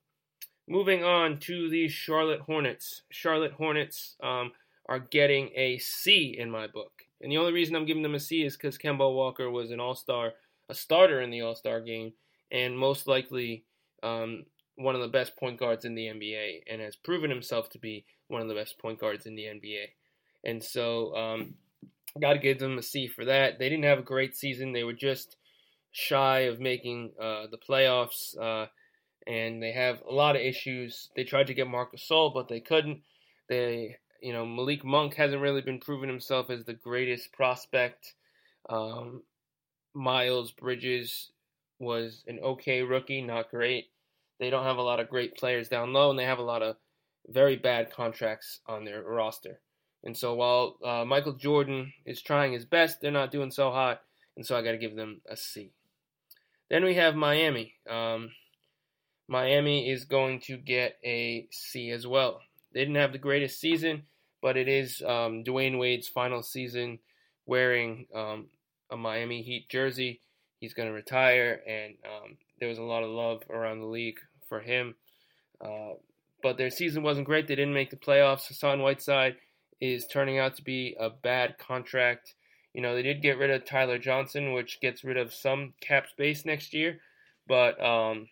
Moving 0.68 1.04
on 1.04 1.38
to 1.40 1.68
the 1.70 1.88
Charlotte 1.88 2.40
Hornets. 2.40 3.02
Charlotte 3.10 3.52
Hornets 3.52 4.16
um, 4.22 4.52
are 4.88 4.98
getting 4.98 5.50
a 5.54 5.78
C 5.78 6.36
in 6.38 6.50
my 6.50 6.66
book. 6.66 6.92
And 7.20 7.30
the 7.30 7.38
only 7.38 7.52
reason 7.52 7.76
I'm 7.76 7.86
giving 7.86 8.02
them 8.02 8.14
a 8.14 8.20
C 8.20 8.44
is 8.44 8.56
because 8.56 8.76
Kemba 8.76 9.14
Walker 9.14 9.50
was 9.50 9.70
an 9.70 9.80
all 9.80 9.94
star, 9.94 10.32
a 10.68 10.74
starter 10.74 11.20
in 11.20 11.30
the 11.30 11.42
all 11.42 11.54
star 11.54 11.80
game, 11.80 12.12
and 12.50 12.76
most 12.76 13.06
likely 13.06 13.64
um, 14.02 14.44
one 14.76 14.94
of 14.94 15.00
the 15.00 15.08
best 15.08 15.36
point 15.36 15.58
guards 15.58 15.84
in 15.84 15.94
the 15.94 16.06
NBA, 16.06 16.62
and 16.70 16.80
has 16.80 16.96
proven 16.96 17.30
himself 17.30 17.68
to 17.70 17.78
be 17.78 18.04
one 18.28 18.42
of 18.42 18.48
the 18.48 18.54
best 18.54 18.78
point 18.78 19.00
guards 19.00 19.26
in 19.26 19.34
the 19.34 19.44
NBA. 19.44 19.84
And 20.44 20.62
so, 20.62 21.14
um, 21.16 21.54
got 22.20 22.34
to 22.34 22.38
give 22.38 22.58
them 22.58 22.78
a 22.78 22.82
C 22.82 23.06
for 23.06 23.24
that. 23.24 23.58
They 23.58 23.68
didn't 23.68 23.84
have 23.84 23.98
a 23.98 24.02
great 24.02 24.36
season. 24.36 24.72
They 24.72 24.84
were 24.84 24.92
just 24.92 25.36
shy 25.92 26.40
of 26.40 26.60
making 26.60 27.12
uh, 27.20 27.46
the 27.50 27.58
playoffs, 27.58 28.36
uh, 28.38 28.66
and 29.26 29.62
they 29.62 29.72
have 29.72 30.02
a 30.08 30.12
lot 30.12 30.36
of 30.36 30.42
issues. 30.42 31.08
They 31.16 31.24
tried 31.24 31.48
to 31.48 31.54
get 31.54 31.68
Marcus 31.68 32.06
Gasol, 32.08 32.32
but 32.32 32.48
they 32.48 32.60
couldn't. 32.60 33.00
They 33.48 33.96
you 34.20 34.32
know, 34.32 34.46
Malik 34.46 34.84
Monk 34.84 35.14
hasn't 35.14 35.42
really 35.42 35.60
been 35.60 35.78
proving 35.78 36.08
himself 36.08 36.50
as 36.50 36.64
the 36.64 36.74
greatest 36.74 37.32
prospect. 37.32 38.14
Um, 38.68 39.22
Miles 39.94 40.52
Bridges 40.52 41.30
was 41.78 42.24
an 42.26 42.40
okay 42.40 42.82
rookie, 42.82 43.22
not 43.22 43.50
great. 43.50 43.86
They 44.38 44.50
don't 44.50 44.64
have 44.64 44.76
a 44.76 44.82
lot 44.82 45.00
of 45.00 45.08
great 45.08 45.36
players 45.36 45.68
down 45.68 45.92
low, 45.92 46.10
and 46.10 46.18
they 46.18 46.24
have 46.24 46.38
a 46.38 46.42
lot 46.42 46.62
of 46.62 46.76
very 47.28 47.56
bad 47.56 47.92
contracts 47.92 48.60
on 48.66 48.84
their 48.84 49.02
roster. 49.02 49.60
And 50.04 50.16
so 50.16 50.34
while 50.34 50.76
uh, 50.84 51.04
Michael 51.04 51.32
Jordan 51.32 51.92
is 52.04 52.22
trying 52.22 52.52
his 52.52 52.64
best, 52.64 53.00
they're 53.00 53.10
not 53.10 53.32
doing 53.32 53.50
so 53.50 53.70
hot, 53.70 54.02
and 54.36 54.46
so 54.46 54.56
I 54.56 54.62
got 54.62 54.72
to 54.72 54.78
give 54.78 54.94
them 54.94 55.20
a 55.28 55.36
C. 55.36 55.72
Then 56.68 56.84
we 56.84 56.94
have 56.94 57.14
Miami. 57.14 57.74
Um, 57.88 58.30
Miami 59.28 59.90
is 59.90 60.04
going 60.04 60.40
to 60.42 60.56
get 60.56 60.98
a 61.04 61.48
C 61.50 61.90
as 61.90 62.06
well. 62.06 62.40
They 62.72 62.80
didn't 62.80 62.96
have 62.96 63.12
the 63.12 63.18
greatest 63.18 63.58
season, 63.58 64.02
but 64.42 64.56
it 64.56 64.68
is 64.68 65.02
um, 65.02 65.42
Dwyane 65.44 65.78
Wade's 65.78 66.08
final 66.08 66.42
season 66.42 66.98
wearing 67.46 68.06
um, 68.14 68.46
a 68.90 68.96
Miami 68.96 69.42
Heat 69.42 69.68
jersey. 69.68 70.20
He's 70.60 70.74
going 70.74 70.88
to 70.88 70.94
retire, 70.94 71.60
and 71.66 71.94
um, 72.04 72.36
there 72.58 72.68
was 72.68 72.78
a 72.78 72.82
lot 72.82 73.02
of 73.02 73.10
love 73.10 73.42
around 73.50 73.80
the 73.80 73.86
league 73.86 74.18
for 74.48 74.60
him. 74.60 74.94
Uh, 75.60 75.94
but 76.42 76.56
their 76.58 76.70
season 76.70 77.02
wasn't 77.02 77.26
great. 77.26 77.46
They 77.48 77.54
didn't 77.54 77.74
make 77.74 77.90
the 77.90 77.96
playoffs. 77.96 78.46
Hassan 78.46 78.80
Whiteside 78.80 79.36
is 79.80 80.06
turning 80.06 80.38
out 80.38 80.56
to 80.56 80.62
be 80.62 80.96
a 80.98 81.10
bad 81.10 81.58
contract. 81.58 82.34
You 82.72 82.82
know, 82.82 82.94
they 82.94 83.02
did 83.02 83.22
get 83.22 83.38
rid 83.38 83.50
of 83.50 83.64
Tyler 83.64 83.98
Johnson, 83.98 84.52
which 84.52 84.80
gets 84.80 85.04
rid 85.04 85.16
of 85.16 85.32
some 85.32 85.74
cap 85.80 86.08
space 86.08 86.44
next 86.44 86.74
year, 86.74 86.98
but 87.46 87.82
um, 87.82 88.28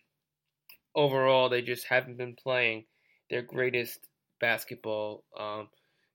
overall, 0.95 1.49
they 1.49 1.63
just 1.63 1.87
haven't 1.87 2.19
been 2.19 2.35
playing 2.35 2.85
their 3.31 3.43
greatest 3.43 4.01
basketball, 4.41 5.25
um, 5.39 5.69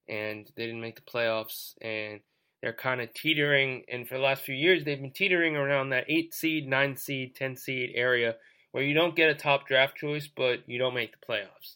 and 0.08 0.52
they 0.56 0.68
didn't 0.68 0.82
make 0.82 0.96
the 0.96 1.12
playoffs, 1.12 1.74
and 1.82 2.20
they're 2.62 2.74
kind 2.74 3.02
of 3.02 3.14
teetering. 3.14 3.84
And 3.92 4.08
for 4.08 4.16
the 4.16 4.24
last 4.24 4.44
few 4.44 4.56
years, 4.56 4.84
they've 4.84 5.02
been 5.02 5.12
teetering 5.12 5.56
around 5.56 5.90
that 5.90 6.06
eight 6.08 6.34
seed, 6.34 6.68
nine 6.68 6.96
seed, 6.96 7.36
ten 7.36 7.56
seed 7.56 7.92
area 7.96 8.36
where 8.72 8.84
you 8.84 8.94
don't 8.94 9.16
get 9.16 9.30
a 9.30 9.36
top 9.36 9.68
draft 9.68 9.96
choice, 9.96 10.28
but 10.28 10.68
you 10.68 10.78
don't 10.78 10.94
make 10.94 11.12
the 11.12 11.26
playoffs. 11.26 11.76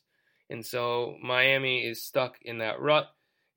And 0.49 0.65
so 0.65 1.17
Miami 1.23 1.85
is 1.85 2.03
stuck 2.03 2.35
in 2.41 2.59
that 2.59 2.79
rut. 2.79 3.07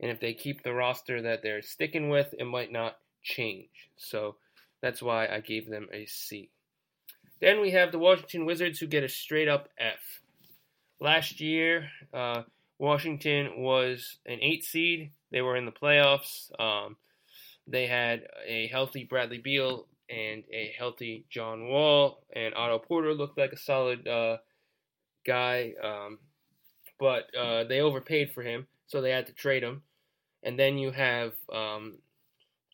And 0.01 0.11
if 0.11 0.21
they 0.21 0.35
keep 0.35 0.63
the 0.63 0.73
roster 0.73 1.23
that 1.23 1.43
they're 1.43 1.63
sticking 1.63 2.09
with, 2.09 2.35
it 2.39 2.45
might 2.45 2.73
not 2.73 2.97
change. 3.23 3.91
So 3.97 4.37
that's 4.81 5.03
why 5.03 5.27
I 5.27 5.41
gave 5.41 5.69
them 5.69 5.89
a 5.93 6.07
C. 6.07 6.51
Then 7.41 7.61
we 7.61 7.73
have 7.73 7.93
the 7.93 7.99
Washington 7.99 8.47
Wizards 8.47 8.79
who 8.79 8.87
get 8.87 9.05
a 9.05 9.09
straight 9.09 9.49
up 9.49 9.69
F. 9.79 10.21
Last 11.01 11.41
year, 11.41 11.89
uh, 12.15 12.43
Washington 12.79 13.63
was 13.63 14.17
an 14.25 14.39
eight 14.41 14.65
seed. 14.65 15.11
They 15.31 15.43
were 15.43 15.57
in 15.57 15.67
the 15.67 15.73
playoffs. 15.73 16.51
Um, 16.59 16.97
they 17.67 17.87
had 17.87 18.27
a 18.47 18.69
healthy 18.69 19.05
Bradley 19.05 19.39
Beal 19.39 19.87
and 20.09 20.45
a 20.53 20.75
healthy 20.79 21.27
John 21.31 21.69
Wall, 21.69 22.23
and 22.35 22.55
Otto 22.55 22.79
Porter 22.79 23.13
looked 23.13 23.39
like 23.39 23.53
a 23.53 23.57
solid 23.57 24.07
uh, 24.07 24.39
guy. 25.27 25.75
Um, 25.83 26.19
but 26.99 27.35
uh, 27.35 27.65
they 27.65 27.81
overpaid 27.81 28.31
for 28.33 28.43
him, 28.43 28.67
so 28.87 29.01
they 29.01 29.11
had 29.11 29.27
to 29.27 29.33
trade 29.33 29.63
him. 29.63 29.83
And 30.43 30.59
then 30.59 30.79
you 30.79 30.93
have 30.93 31.33
um, 31.53 31.99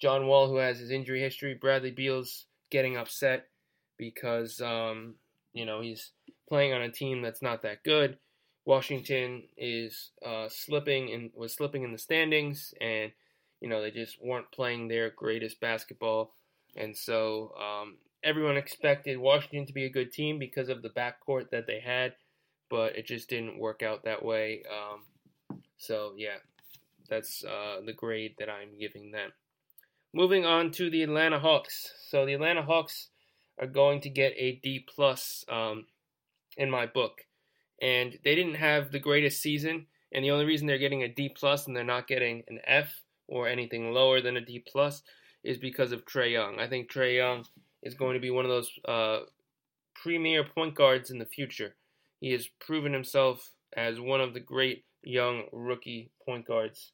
John 0.01 0.27
Wall, 0.27 0.49
who 0.49 0.57
has 0.57 0.79
his 0.79 0.91
injury 0.91 1.21
history. 1.21 1.55
Bradley 1.55 1.91
Beal's 1.91 2.47
getting 2.71 2.97
upset 2.97 3.47
because 3.97 4.61
um, 4.61 5.15
you 5.53 5.65
know 5.65 5.81
he's 5.81 6.13
playing 6.49 6.73
on 6.73 6.83
a 6.83 6.91
team 6.91 7.23
that's 7.23 7.43
not 7.43 7.63
that 7.63 7.83
good. 7.83 8.19
Washington 8.65 9.43
is 9.57 10.11
uh, 10.25 10.49
slipping 10.49 11.13
and 11.13 11.31
was 11.35 11.55
slipping 11.55 11.83
in 11.83 11.93
the 11.93 11.99
standings, 11.99 12.75
and 12.81 13.11
you 13.63 13.69
know 13.69 13.81
they 13.81 13.91
just 13.91 14.23
weren't 14.23 14.51
playing 14.53 14.89
their 14.89 15.11
greatest 15.11 15.61
basketball, 15.61 16.35
and 16.77 16.97
so 16.97 17.55
um, 17.57 17.97
everyone 18.23 18.57
expected 18.57 19.17
Washington 19.19 19.65
to 19.67 19.73
be 19.73 19.85
a 19.85 19.91
good 19.91 20.13
team 20.13 20.39
because 20.39 20.69
of 20.69 20.83
the 20.83 20.91
backcourt 20.91 21.51
that 21.51 21.67
they 21.67 21.81
had, 21.81 22.15
but 22.69 22.97
it 22.97 23.07
just 23.07 23.31
didn't 23.31 23.59
work 23.59 23.83
out 23.83 24.05
that 24.05 24.25
way. 24.25 24.63
Um, 24.71 25.01
so 25.79 26.13
yeah, 26.17 26.37
that's 27.09 27.45
uh, 27.45 27.81
the 27.85 27.93
grade 27.93 28.35
that 28.39 28.51
I'm 28.51 28.79
giving 28.79 29.13
them. 29.13 29.31
Moving 30.13 30.45
on 30.45 30.73
to 30.73 30.91
the 30.91 31.03
Atlanta 31.03 31.39
Hawks. 31.39 31.91
So 32.09 32.27
the 32.27 32.35
Atlanta 32.35 32.63
Hawks 32.63 33.09
are 33.59 33.67
going 33.67 34.01
to 34.03 34.11
get 34.11 34.35
a 34.37 34.61
D 34.63 34.85
plus 34.95 35.45
um, 35.49 35.87
in 36.57 36.71
my 36.71 36.87
book 36.87 37.23
and 37.81 38.19
they 38.25 38.35
didn't 38.35 38.55
have 38.55 38.93
the 38.93 39.01
greatest 39.01 39.43
season. 39.43 39.87
And 40.13 40.25
the 40.25 40.31
only 40.31 40.45
reason 40.45 40.67
they're 40.67 40.79
getting 40.79 41.03
a 41.03 41.09
D 41.09 41.29
plus 41.29 41.67
and 41.67 41.77
they're 41.77 41.85
not 41.85 42.07
getting 42.07 42.45
an 42.49 42.61
F 42.67 43.02
or 43.29 43.49
anything 43.49 43.93
lower 43.93 44.21
than 44.21 44.37
a 44.37 44.41
D 44.41 44.65
plus 44.67 45.03
is 45.45 45.59
because 45.59 45.93
of 45.93 46.05
Trae 46.05 46.33
Young. 46.33 46.59
I 46.59 46.69
think 46.69 46.91
Trae 46.91 47.17
Young 47.17 47.45
is 47.83 47.95
going 47.95 48.15
to 48.15 48.21
be 48.21 48.31
one 48.31 48.45
of 48.45 48.51
those 48.51 48.71
uh, 48.87 49.21
premier 49.95 50.45
point 50.45 50.75
guards 50.75 51.11
in 51.11 51.19
the 51.19 51.27
future. 51.27 51.75
He 52.21 52.33
has 52.33 52.49
proven 52.61 52.93
himself 52.93 53.51
as 53.77 54.01
one 54.01 54.21
of 54.21 54.35
the 54.35 54.41
great 54.41 54.85
young 55.03 55.45
rookie 55.53 56.11
point 56.25 56.47
guards 56.47 56.93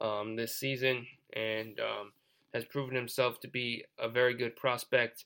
um, 0.00 0.36
this 0.36 0.56
season 0.56 1.06
and 1.34 1.78
um, 1.78 2.12
has 2.52 2.64
proven 2.64 2.94
himself 2.94 3.40
to 3.40 3.48
be 3.48 3.84
a 3.98 4.08
very 4.08 4.34
good 4.34 4.56
prospect. 4.56 5.24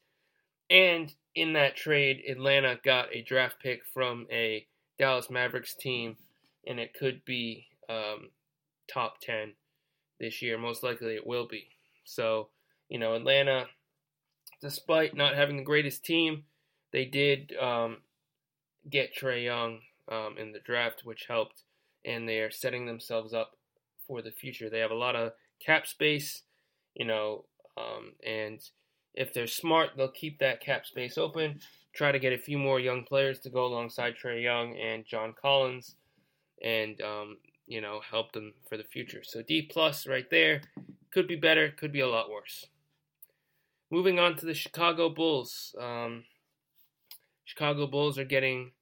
And 0.71 1.13
in 1.35 1.55
that 1.55 1.77
trade, 1.77 2.23
Atlanta 2.29 2.79
got 2.85 3.15
a 3.15 3.23
draft 3.23 3.57
pick 3.63 3.81
from 3.95 4.27
a 4.31 4.67
Dallas 4.99 5.31
Mavericks 5.31 5.75
team, 5.75 6.17
and 6.67 6.79
it 6.79 6.93
could 6.93 7.25
be 7.25 7.67
um, 7.89 8.31
top 8.93 9.21
10 9.23 9.55
this 10.19 10.43
year. 10.43 10.59
Most 10.59 10.83
likely 10.83 11.15
it 11.15 11.27
will 11.27 11.47
be. 11.47 11.69
So, 12.05 12.49
you 12.89 12.99
know, 12.99 13.15
Atlanta, 13.15 13.67
despite 14.61 15.17
not 15.17 15.35
having 15.35 15.57
the 15.57 15.63
greatest 15.63 16.05
team, 16.05 16.45
they 16.93 17.05
did 17.05 17.55
um, 17.61 17.99
get 18.89 19.15
Trae 19.15 19.45
Young 19.45 19.81
um, 20.11 20.37
in 20.39 20.53
the 20.53 20.61
draft, 20.61 21.03
which 21.05 21.27
helped, 21.29 21.63
and 22.05 22.29
they 22.29 22.39
are 22.41 22.51
setting 22.51 22.87
themselves 22.87 23.35
up 23.35 23.57
for 24.07 24.23
the 24.23 24.31
future. 24.31 24.71
They 24.71 24.81
have 24.81 24.91
a 24.91 24.95
lot 24.95 25.17
of 25.17 25.33
cap 25.65 25.87
space, 25.87 26.43
you 26.95 27.05
know, 27.05 27.45
um, 27.77 28.13
and 28.27 28.61
if 29.15 29.35
they're 29.35 29.47
smart, 29.47 29.91
they'll 29.97 30.09
keep 30.09 30.39
that 30.39 30.61
cap 30.61 30.87
space 30.87 31.19
open 31.19 31.61
try 31.99 32.13
to 32.13 32.19
get 32.21 32.33
a 32.33 32.39
few 32.39 32.59
more 32.59 32.79
young 32.79 33.03
players 33.03 33.41
to 33.41 33.51
go 33.51 33.65
alongside 33.67 34.15
Trae 34.17 34.41
Young 34.41 34.77
and 34.77 35.05
John 35.05 35.35
Collins, 35.41 35.97
and 36.63 37.01
um, 37.01 37.39
you 37.69 37.81
know 37.81 38.01
help 38.11 38.33
them 38.33 38.55
for 38.69 38.77
the 38.77 38.85
future. 38.85 39.23
So 39.23 39.43
D 39.43 39.63
plus 39.63 40.07
right 40.07 40.29
there 40.31 40.63
could 41.13 41.29
be 41.29 41.37
better, 41.37 41.71
could 41.71 41.93
be 41.93 42.01
a 42.01 42.09
lot 42.09 42.31
worse. 42.31 42.67
Moving 43.91 44.19
on 44.19 44.37
to 44.37 44.47
the 44.47 44.55
Chicago 44.55 45.09
Bulls. 45.09 45.75
Um, 45.81 46.25
Chicago 47.45 47.87
Bulls 47.87 48.19
are 48.19 48.25
getting 48.25 48.73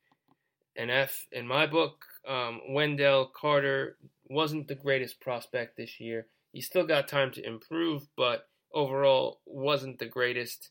an 0.76 0.90
F 0.90 1.26
in 1.30 1.46
my 1.46 1.66
book. 1.66 2.04
Um, 2.26 2.60
Wendell 2.70 3.26
Carter 3.26 3.96
wasn't 4.28 4.66
the 4.66 4.74
greatest 4.74 5.20
prospect 5.20 5.76
this 5.76 6.00
year. 6.00 6.26
He 6.52 6.60
still 6.60 6.86
got 6.86 7.06
time 7.06 7.30
to 7.32 7.46
improve, 7.46 8.08
but 8.16 8.48
overall 8.72 9.40
wasn't 9.46 9.98
the 9.98 10.06
greatest. 10.06 10.70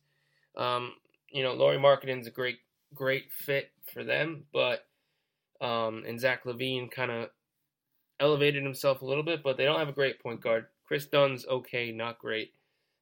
Um, 0.58 0.94
you 1.30 1.44
know, 1.44 1.54
Lauri 1.54 1.78
Markkanen's 1.78 2.28
a 2.28 2.32
great, 2.32 2.60
great 2.94 3.32
fit 3.32 3.72
for 3.94 4.04
them, 4.04 4.46
but 4.52 4.86
um, 5.62 6.04
and 6.06 6.20
Zach 6.20 6.44
LaVine 6.44 6.92
kind 6.92 7.12
of 7.12 7.30
elevated 8.20 8.64
himself 8.64 9.02
a 9.02 9.06
little 9.06 9.24
bit, 9.24 9.44
but 9.44 9.58
they 9.58 9.66
don't 9.66 9.80
have 9.80 9.90
a 9.90 9.94
great 9.94 10.22
point 10.22 10.42
guard. 10.42 10.68
Kris 10.88 11.06
Dunn's 11.08 11.46
okay, 11.48 11.92
not 11.92 12.20
great. 12.20 12.54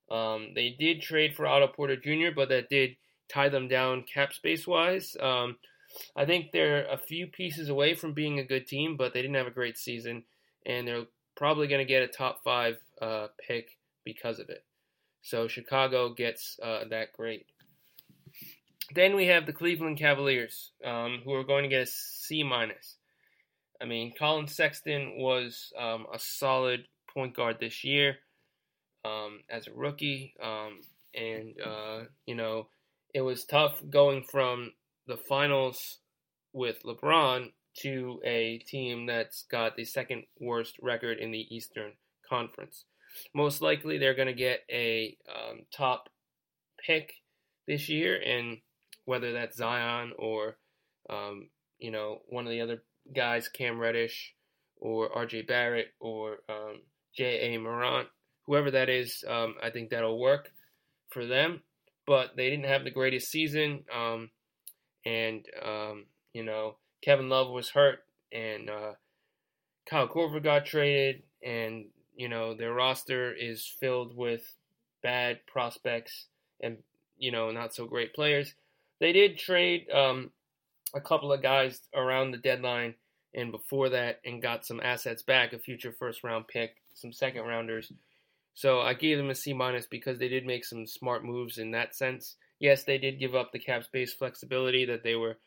Um, 0.09 0.49
they 0.55 0.75
did 0.77 1.01
trade 1.01 1.35
for 1.35 1.47
Otto 1.47 1.67
Porter 1.67 1.95
Jr., 1.95 2.33
but 2.35 2.49
that 2.49 2.69
did 2.69 2.95
tie 3.29 3.49
them 3.49 3.67
down 3.67 4.03
cap 4.03 4.33
space 4.33 4.67
wise. 4.67 5.15
Um, 5.19 5.57
I 6.15 6.25
think 6.25 6.51
they're 6.51 6.85
a 6.87 6.97
few 6.97 7.27
pieces 7.27 7.69
away 7.69 7.93
from 7.93 8.13
being 8.13 8.39
a 8.39 8.43
good 8.43 8.67
team, 8.67 8.97
but 8.97 9.13
they 9.13 9.21
didn't 9.21 9.35
have 9.35 9.47
a 9.47 9.51
great 9.51 9.77
season, 9.77 10.23
and 10.65 10.87
they're 10.87 11.05
probably 11.35 11.67
going 11.67 11.79
to 11.79 11.85
get 11.85 12.03
a 12.03 12.07
top 12.07 12.43
five 12.43 12.77
uh, 13.01 13.27
pick 13.45 13.77
because 14.03 14.39
of 14.39 14.49
it. 14.49 14.63
So 15.21 15.47
Chicago 15.47 16.13
gets 16.13 16.59
uh, 16.61 16.85
that 16.89 17.13
grade. 17.13 17.45
Then 18.93 19.15
we 19.15 19.27
have 19.27 19.45
the 19.45 19.53
Cleveland 19.53 19.97
Cavaliers, 19.97 20.71
um, 20.83 21.21
who 21.23 21.33
are 21.33 21.43
going 21.43 21.63
to 21.63 21.69
get 21.69 21.83
a 21.83 21.85
C 21.85 22.43
minus. 22.43 22.97
I 23.81 23.85
mean, 23.85 24.13
Collin 24.17 24.47
Sexton 24.47 25.15
was 25.17 25.73
um, 25.77 26.05
a 26.13 26.19
solid 26.19 26.85
point 27.13 27.35
guard 27.35 27.57
this 27.59 27.83
year 27.83 28.17
um, 29.05 29.39
as 29.49 29.67
a 29.67 29.73
rookie, 29.73 30.33
um, 30.41 30.79
and 31.13 31.53
uh, 31.63 32.03
you 32.25 32.35
know 32.35 32.67
it 33.13 33.21
was 33.21 33.45
tough 33.45 33.81
going 33.89 34.23
from 34.23 34.71
the 35.07 35.17
finals 35.17 35.99
with 36.53 36.81
LeBron 36.83 37.51
to 37.81 38.19
a 38.23 38.59
team 38.59 39.05
that's 39.05 39.45
got 39.49 39.75
the 39.75 39.85
second 39.85 40.23
worst 40.39 40.77
record 40.81 41.17
in 41.19 41.31
the 41.31 41.55
Eastern 41.55 41.91
Conference. 42.27 42.85
Most 43.33 43.61
likely, 43.61 43.97
they're 43.97 44.15
going 44.15 44.27
to 44.27 44.33
get 44.33 44.61
a 44.71 45.17
um, 45.29 45.61
top 45.75 46.09
pick 46.85 47.13
this 47.67 47.89
year, 47.89 48.19
and 48.19 48.57
whether 49.05 49.33
that's 49.33 49.57
Zion 49.57 50.13
or 50.17 50.57
um, 51.09 51.49
you 51.79 51.91
know 51.91 52.21
one 52.29 52.45
of 52.45 52.51
the 52.51 52.61
other 52.61 52.83
guys, 53.13 53.49
Cam 53.49 53.79
Reddish 53.79 54.33
or 54.77 55.15
R.J. 55.15 55.43
Barrett 55.43 55.93
or 55.99 56.37
um, 56.49 56.81
J.A. 57.15 57.57
Morant, 57.57 58.07
whoever 58.45 58.71
that 58.71 58.89
is, 58.89 59.23
um, 59.27 59.55
I 59.61 59.69
think 59.69 59.89
that'll 59.89 60.19
work 60.19 60.51
for 61.09 61.25
them. 61.25 61.61
But 62.05 62.35
they 62.35 62.49
didn't 62.49 62.65
have 62.65 62.83
the 62.83 62.91
greatest 62.91 63.31
season, 63.31 63.85
um, 63.95 64.29
and 65.05 65.45
um, 65.65 66.05
you 66.33 66.43
know 66.43 66.75
Kevin 67.01 67.29
Love 67.29 67.49
was 67.49 67.69
hurt, 67.69 67.99
and 68.33 68.69
uh, 68.69 68.91
Kyle 69.89 70.09
Korver 70.09 70.43
got 70.43 70.65
traded, 70.65 71.23
and 71.41 71.85
you 72.13 72.27
know 72.27 72.55
their 72.55 72.73
roster 72.73 73.33
is 73.33 73.65
filled 73.79 74.17
with 74.17 74.41
bad 75.01 75.45
prospects 75.45 76.27
and 76.61 76.77
you 77.17 77.31
know 77.31 77.51
not 77.51 77.73
so 77.73 77.85
great 77.85 78.13
players. 78.13 78.53
They 78.99 79.11
did 79.11 79.37
trade 79.37 79.89
um, 79.89 80.31
a 80.93 81.01
couple 81.01 81.31
of 81.31 81.41
guys 81.41 81.81
around 81.95 82.31
the 82.31 82.37
deadline 82.37 82.95
and 83.35 83.51
before 83.51 83.89
that, 83.89 84.19
and 84.25 84.41
got 84.41 84.65
some 84.65 84.79
assets 84.79 85.23
back, 85.23 85.53
a 85.53 85.59
future 85.59 85.91
first 85.91 86.23
round 86.23 86.47
pick, 86.47 86.75
some 86.93 87.11
second 87.11 87.43
rounders. 87.43 87.91
So 88.53 88.81
I 88.81 88.93
gave 88.93 89.17
them 89.17 89.31
a 89.31 89.35
C 89.35 89.53
minus 89.53 89.87
because 89.87 90.19
they 90.19 90.27
did 90.27 90.45
make 90.45 90.63
some 90.63 90.85
smart 90.85 91.25
moves 91.25 91.57
in 91.57 91.71
that 91.71 91.95
sense. 91.95 92.35
Yes, 92.59 92.83
they 92.83 92.99
did 92.99 93.19
give 93.19 93.33
up 93.33 93.51
the 93.51 93.59
cap 93.59 93.83
space 93.83 94.13
flexibility 94.13 94.85
that 94.85 95.03
they 95.03 95.15
were 95.15 95.37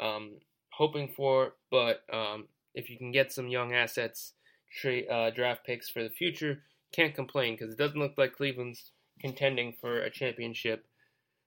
um, 0.00 0.34
hoping 0.70 1.08
for, 1.08 1.54
but 1.70 2.02
um, 2.12 2.46
if 2.74 2.88
you 2.88 2.96
can 2.96 3.10
get 3.10 3.32
some 3.32 3.48
young 3.48 3.74
assets, 3.74 4.34
tra- 4.80 5.06
uh, 5.06 5.30
draft 5.30 5.66
picks 5.66 5.90
for 5.90 6.02
the 6.02 6.10
future, 6.10 6.62
can't 6.92 7.14
complain 7.14 7.54
because 7.54 7.72
it 7.72 7.78
doesn't 7.78 7.98
look 7.98 8.14
like 8.16 8.36
Cleveland's 8.36 8.92
contending 9.20 9.74
for 9.80 10.00
a 10.00 10.10
championship 10.10 10.86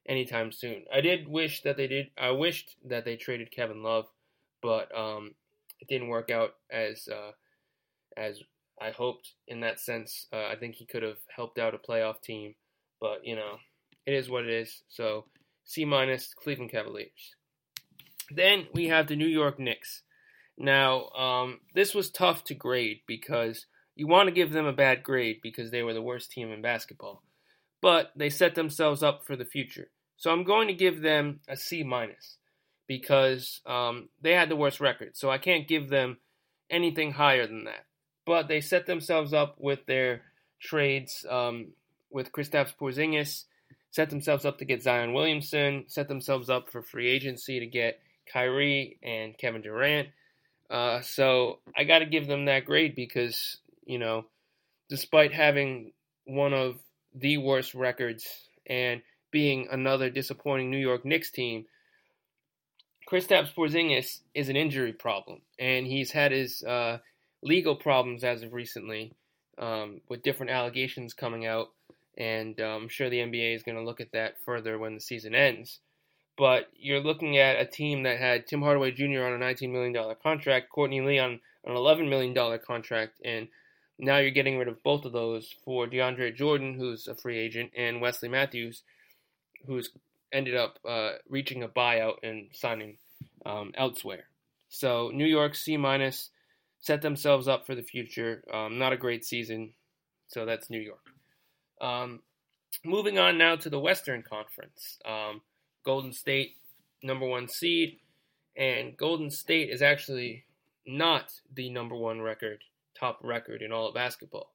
anytime 0.09 0.51
soon. 0.51 0.83
I 0.93 0.99
did 0.99 1.27
wish 1.27 1.61
that 1.61 1.77
they 1.77 1.87
did. 1.87 2.07
I 2.17 2.31
wished 2.31 2.75
that 2.85 3.05
they 3.05 3.15
traded 3.15 3.51
Kevin 3.51 3.83
Love, 3.83 4.07
but 4.61 4.89
um, 4.97 5.35
it 5.79 5.87
didn't 5.87 6.09
work 6.09 6.31
out 6.31 6.55
as 6.71 7.07
uh, 7.07 7.31
as 8.17 8.41
I 8.81 8.89
hoped. 8.89 9.33
In 9.47 9.61
that 9.61 9.79
sense, 9.79 10.25
uh, 10.33 10.47
I 10.51 10.55
think 10.59 10.75
he 10.75 10.85
could 10.85 11.03
have 11.03 11.19
helped 11.33 11.59
out 11.59 11.75
a 11.75 11.77
playoff 11.77 12.21
team, 12.21 12.55
but 12.99 13.19
you 13.23 13.35
know, 13.35 13.57
it 14.05 14.13
is 14.13 14.29
what 14.29 14.43
it 14.43 14.49
is. 14.49 14.81
So 14.89 15.25
C 15.63 15.85
minus 15.85 16.33
Cleveland 16.33 16.71
Cavaliers. 16.71 17.35
Then 18.31 18.67
we 18.73 18.87
have 18.87 19.07
the 19.07 19.15
New 19.15 19.27
York 19.27 19.59
Knicks. 19.59 20.01
Now, 20.57 21.09
um, 21.09 21.61
this 21.73 21.95
was 21.95 22.09
tough 22.09 22.43
to 22.45 22.53
grade 22.53 22.99
because 23.07 23.65
you 23.95 24.07
want 24.07 24.27
to 24.27 24.35
give 24.35 24.51
them 24.51 24.65
a 24.65 24.73
bad 24.73 25.03
grade 25.03 25.39
because 25.41 25.71
they 25.71 25.83
were 25.83 25.93
the 25.93 26.01
worst 26.01 26.31
team 26.31 26.51
in 26.51 26.61
basketball. 26.61 27.23
But 27.81 28.11
they 28.15 28.29
set 28.29 28.55
themselves 28.55 29.01
up 29.01 29.25
for 29.25 29.35
the 29.35 29.45
future. 29.45 29.89
So 30.19 30.31
I'm 30.31 30.43
going 30.43 30.67
to 30.67 30.73
give 30.73 31.01
them 31.01 31.39
a 31.47 31.55
C 31.57 31.83
minus 31.83 32.37
because 32.87 33.61
um, 33.65 34.09
they 34.21 34.33
had 34.33 34.49
the 34.49 34.55
worst 34.55 34.79
record. 34.79 35.15
So 35.15 35.31
I 35.31 35.37
can't 35.37 35.67
give 35.67 35.89
them 35.89 36.17
anything 36.69 37.13
higher 37.13 37.47
than 37.47 37.63
that. 37.63 37.85
But 38.25 38.47
they 38.47 38.61
set 38.61 38.85
themselves 38.85 39.33
up 39.33 39.55
with 39.59 39.85
their 39.85 40.21
trades 40.59 41.25
um, 41.27 41.69
with 42.11 42.31
Kristaps 42.31 42.73
Porzingis, 42.79 43.45
set 43.91 44.09
themselves 44.09 44.45
up 44.45 44.57
to 44.59 44.65
get 44.65 44.83
Zion 44.83 45.13
Williamson, 45.13 45.85
set 45.87 46.07
themselves 46.07 46.49
up 46.49 46.69
for 46.69 46.81
free 46.81 47.07
agency 47.09 47.59
to 47.59 47.65
get 47.65 47.99
Kyrie 48.31 48.99
and 49.01 49.37
Kevin 49.37 49.61
Durant. 49.61 50.09
Uh, 50.69 51.01
so 51.01 51.59
I 51.75 51.85
got 51.85 51.99
to 51.99 52.05
give 52.05 52.27
them 52.27 52.45
that 52.45 52.65
grade 52.65 52.93
because 52.93 53.57
you 53.85 53.97
know, 53.97 54.25
despite 54.89 55.33
having 55.33 55.93
one 56.25 56.53
of 56.53 56.77
the 57.15 57.37
worst 57.37 57.73
records 57.73 58.27
and 58.67 59.01
being 59.31 59.67
another 59.71 60.09
disappointing 60.09 60.69
New 60.69 60.77
York 60.77 61.05
Knicks 61.05 61.31
team, 61.31 61.65
Kristaps 63.09 63.53
Porzingis 63.53 64.19
is 64.33 64.49
an 64.49 64.55
injury 64.55 64.93
problem, 64.93 65.41
and 65.57 65.87
he's 65.87 66.11
had 66.11 66.31
his 66.31 66.63
uh, 66.63 66.99
legal 67.41 67.75
problems 67.75 68.23
as 68.23 68.43
of 68.43 68.53
recently, 68.53 69.13
um, 69.57 70.01
with 70.07 70.23
different 70.23 70.51
allegations 70.51 71.13
coming 71.13 71.45
out. 71.45 71.69
And 72.17 72.59
uh, 72.59 72.65
I'm 72.65 72.89
sure 72.89 73.09
the 73.09 73.19
NBA 73.19 73.55
is 73.55 73.63
going 73.63 73.77
to 73.77 73.83
look 73.83 74.01
at 74.01 74.11
that 74.11 74.35
further 74.45 74.77
when 74.77 74.93
the 74.93 74.99
season 74.99 75.33
ends 75.33 75.79
but 76.39 76.69
you're 76.73 77.01
looking 77.01 77.37
at 77.37 77.59
a 77.59 77.65
team 77.65 78.03
that 78.03 78.17
had 78.17 78.47
Tim 78.47 78.61
Hardaway 78.61 78.91
Jr. 78.91 79.23
on 79.23 79.33
a 79.33 79.45
$19 79.45 79.71
million 79.71 80.15
contract, 80.23 80.69
Courtney 80.69 81.01
Lee 81.01 81.19
on 81.19 81.41
an 81.65 81.75
$11 81.75 82.09
million 82.09 82.59
contract, 82.65 83.19
and 83.25 83.49
now 83.99 84.19
you're 84.19 84.31
getting 84.31 84.57
rid 84.57 84.69
of 84.69 84.81
both 84.81 85.03
of 85.03 85.11
those 85.11 85.53
for 85.65 85.85
DeAndre 85.85 86.33
Jordan, 86.33 86.75
who's 86.75 87.09
a 87.09 87.15
free 87.15 87.37
agent, 87.37 87.71
and 87.75 87.99
Wesley 87.99 88.29
Matthews, 88.29 88.83
who's 89.65 89.89
ended 90.31 90.55
up 90.55 90.79
uh, 90.87 91.13
reaching 91.27 91.63
a 91.63 91.67
buyout 91.67 92.17
and 92.23 92.49
signing 92.53 92.97
um, 93.45 93.71
elsewhere. 93.75 94.25
So 94.69 95.11
New 95.13 95.25
York 95.25 95.55
C 95.55 95.77
minus 95.77 96.29
set 96.79 97.01
themselves 97.01 97.47
up 97.47 97.65
for 97.65 97.75
the 97.75 97.83
future. 97.83 98.43
Um, 98.53 98.77
not 98.77 98.93
a 98.93 98.97
great 98.97 99.25
season, 99.25 99.73
so 100.27 100.45
that's 100.45 100.69
New 100.69 100.79
York. 100.79 101.05
Um, 101.81 102.21
moving 102.85 103.17
on 103.17 103.37
now 103.37 103.55
to 103.55 103.69
the 103.69 103.79
Western 103.79 104.21
Conference. 104.21 104.99
Um, 105.05 105.41
Golden 105.83 106.13
State, 106.13 106.55
number 107.01 107.25
one 107.25 107.47
seed, 107.47 107.99
and 108.55 108.95
Golden 108.95 109.31
State 109.31 109.69
is 109.69 109.81
actually 109.81 110.45
not 110.85 111.33
the 111.53 111.69
number 111.69 111.95
one 111.95 112.21
record, 112.21 112.63
top 112.97 113.19
record 113.23 113.61
in 113.61 113.71
all 113.71 113.87
of 113.87 113.93
basketball. 113.93 114.53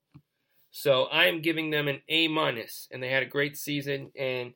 So 0.71 1.05
I 1.05 1.27
am 1.27 1.41
giving 1.41 1.71
them 1.71 1.89
an 1.89 2.03
A 2.09 2.29
minus, 2.29 2.89
and 2.91 3.03
they 3.03 3.11
had 3.11 3.23
a 3.23 3.27
great 3.27 3.57
season, 3.57 4.11
and 4.19 4.55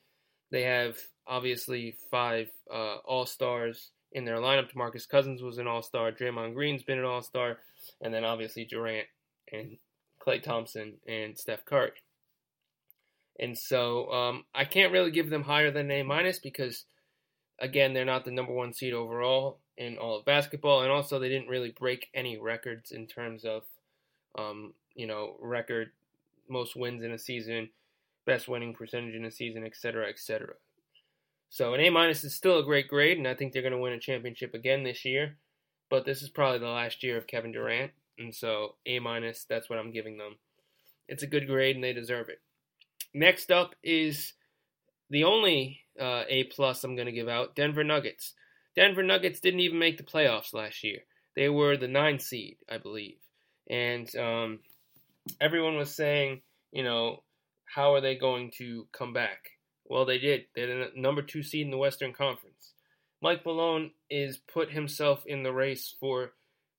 they 0.50 0.62
have 0.62 0.96
obviously 1.26 1.96
five 2.10 2.48
uh, 2.72 2.96
All 3.04 3.26
Stars 3.26 3.90
in 4.12 4.24
their 4.24 4.38
lineup. 4.38 4.72
Demarcus 4.72 5.08
Cousins 5.08 5.42
was 5.42 5.58
an 5.58 5.66
All 5.66 5.82
Star, 5.82 6.12
Draymond 6.12 6.54
Green's 6.54 6.82
been 6.82 6.98
an 6.98 7.04
All 7.04 7.22
Star, 7.22 7.58
and 8.00 8.12
then 8.12 8.24
obviously 8.24 8.64
Durant 8.64 9.06
and 9.52 9.78
Klay 10.24 10.42
Thompson 10.42 10.94
and 11.06 11.38
Steph 11.38 11.64
Curry. 11.64 11.92
And 13.38 13.56
so 13.56 14.10
um, 14.10 14.44
I 14.54 14.64
can't 14.64 14.92
really 14.92 15.10
give 15.10 15.30
them 15.30 15.44
higher 15.44 15.70
than 15.70 15.90
A 15.90 16.02
minus 16.02 16.38
because, 16.40 16.86
again, 17.60 17.94
they're 17.94 18.04
not 18.04 18.24
the 18.24 18.32
number 18.32 18.52
one 18.52 18.72
seed 18.72 18.94
overall 18.94 19.58
in 19.76 19.96
all 19.96 20.18
of 20.18 20.24
basketball, 20.24 20.82
and 20.82 20.90
also 20.90 21.18
they 21.18 21.28
didn't 21.28 21.48
really 21.48 21.72
break 21.78 22.08
any 22.12 22.36
records 22.36 22.90
in 22.90 23.06
terms 23.06 23.44
of, 23.44 23.62
um, 24.36 24.74
you 24.94 25.06
know, 25.06 25.36
record 25.40 25.92
most 26.48 26.74
wins 26.74 27.04
in 27.04 27.12
a 27.12 27.18
season, 27.18 27.68
best 28.28 28.46
winning 28.46 28.74
percentage 28.74 29.14
in 29.14 29.24
a 29.24 29.30
season, 29.30 29.64
etc., 29.64 30.06
etc. 30.06 30.54
So 31.48 31.72
an 31.72 31.80
A 31.80 31.88
minus 31.88 32.24
is 32.24 32.34
still 32.34 32.58
a 32.58 32.62
great 32.62 32.86
grade, 32.86 33.16
and 33.16 33.26
I 33.26 33.34
think 33.34 33.52
they're 33.52 33.62
going 33.62 33.72
to 33.72 33.78
win 33.78 33.94
a 33.94 33.98
championship 33.98 34.52
again 34.52 34.84
this 34.84 35.06
year. 35.06 35.38
But 35.88 36.04
this 36.04 36.20
is 36.20 36.28
probably 36.28 36.58
the 36.58 36.66
last 36.66 37.02
year 37.02 37.16
of 37.16 37.26
Kevin 37.26 37.52
Durant, 37.52 37.92
and 38.18 38.34
so 38.34 38.74
A 38.84 38.98
minus, 38.98 39.46
that's 39.48 39.70
what 39.70 39.78
I'm 39.78 39.92
giving 39.92 40.18
them. 40.18 40.36
It's 41.08 41.22
a 41.22 41.26
good 41.26 41.46
grade, 41.46 41.74
and 41.74 41.82
they 41.82 41.94
deserve 41.94 42.28
it. 42.28 42.42
Next 43.14 43.50
up 43.50 43.74
is 43.82 44.34
the 45.08 45.24
only 45.24 45.80
uh, 45.98 46.24
A 46.28 46.44
plus 46.44 46.84
I'm 46.84 46.96
going 46.96 47.06
to 47.06 47.12
give 47.12 47.28
out: 47.28 47.56
Denver 47.56 47.82
Nuggets. 47.82 48.34
Denver 48.76 49.02
Nuggets 49.02 49.40
didn't 49.40 49.60
even 49.60 49.78
make 49.78 49.96
the 49.96 50.02
playoffs 50.02 50.52
last 50.52 50.84
year. 50.84 50.98
They 51.34 51.48
were 51.48 51.78
the 51.78 51.88
nine 51.88 52.20
seed, 52.20 52.58
I 52.70 52.76
believe, 52.76 53.16
and 53.70 54.14
um, 54.16 54.58
everyone 55.40 55.76
was 55.76 55.94
saying, 55.94 56.42
you 56.72 56.82
know, 56.84 57.22
how 57.74 57.94
are 57.94 58.00
they 58.00 58.16
going 58.16 58.50
to 58.58 58.86
come 58.92 59.12
back? 59.12 59.50
Well, 59.84 60.04
they 60.04 60.18
did. 60.18 60.46
They're 60.54 60.66
the 60.66 60.90
number 60.94 61.22
two 61.22 61.42
seed 61.42 61.64
in 61.64 61.70
the 61.70 61.78
Western 61.78 62.12
Conference. 62.12 62.74
Mike 63.20 63.44
Malone 63.44 63.90
is 64.10 64.38
put 64.38 64.70
himself 64.70 65.24
in 65.26 65.42
the 65.42 65.52
race 65.52 65.94
for 65.98 66.32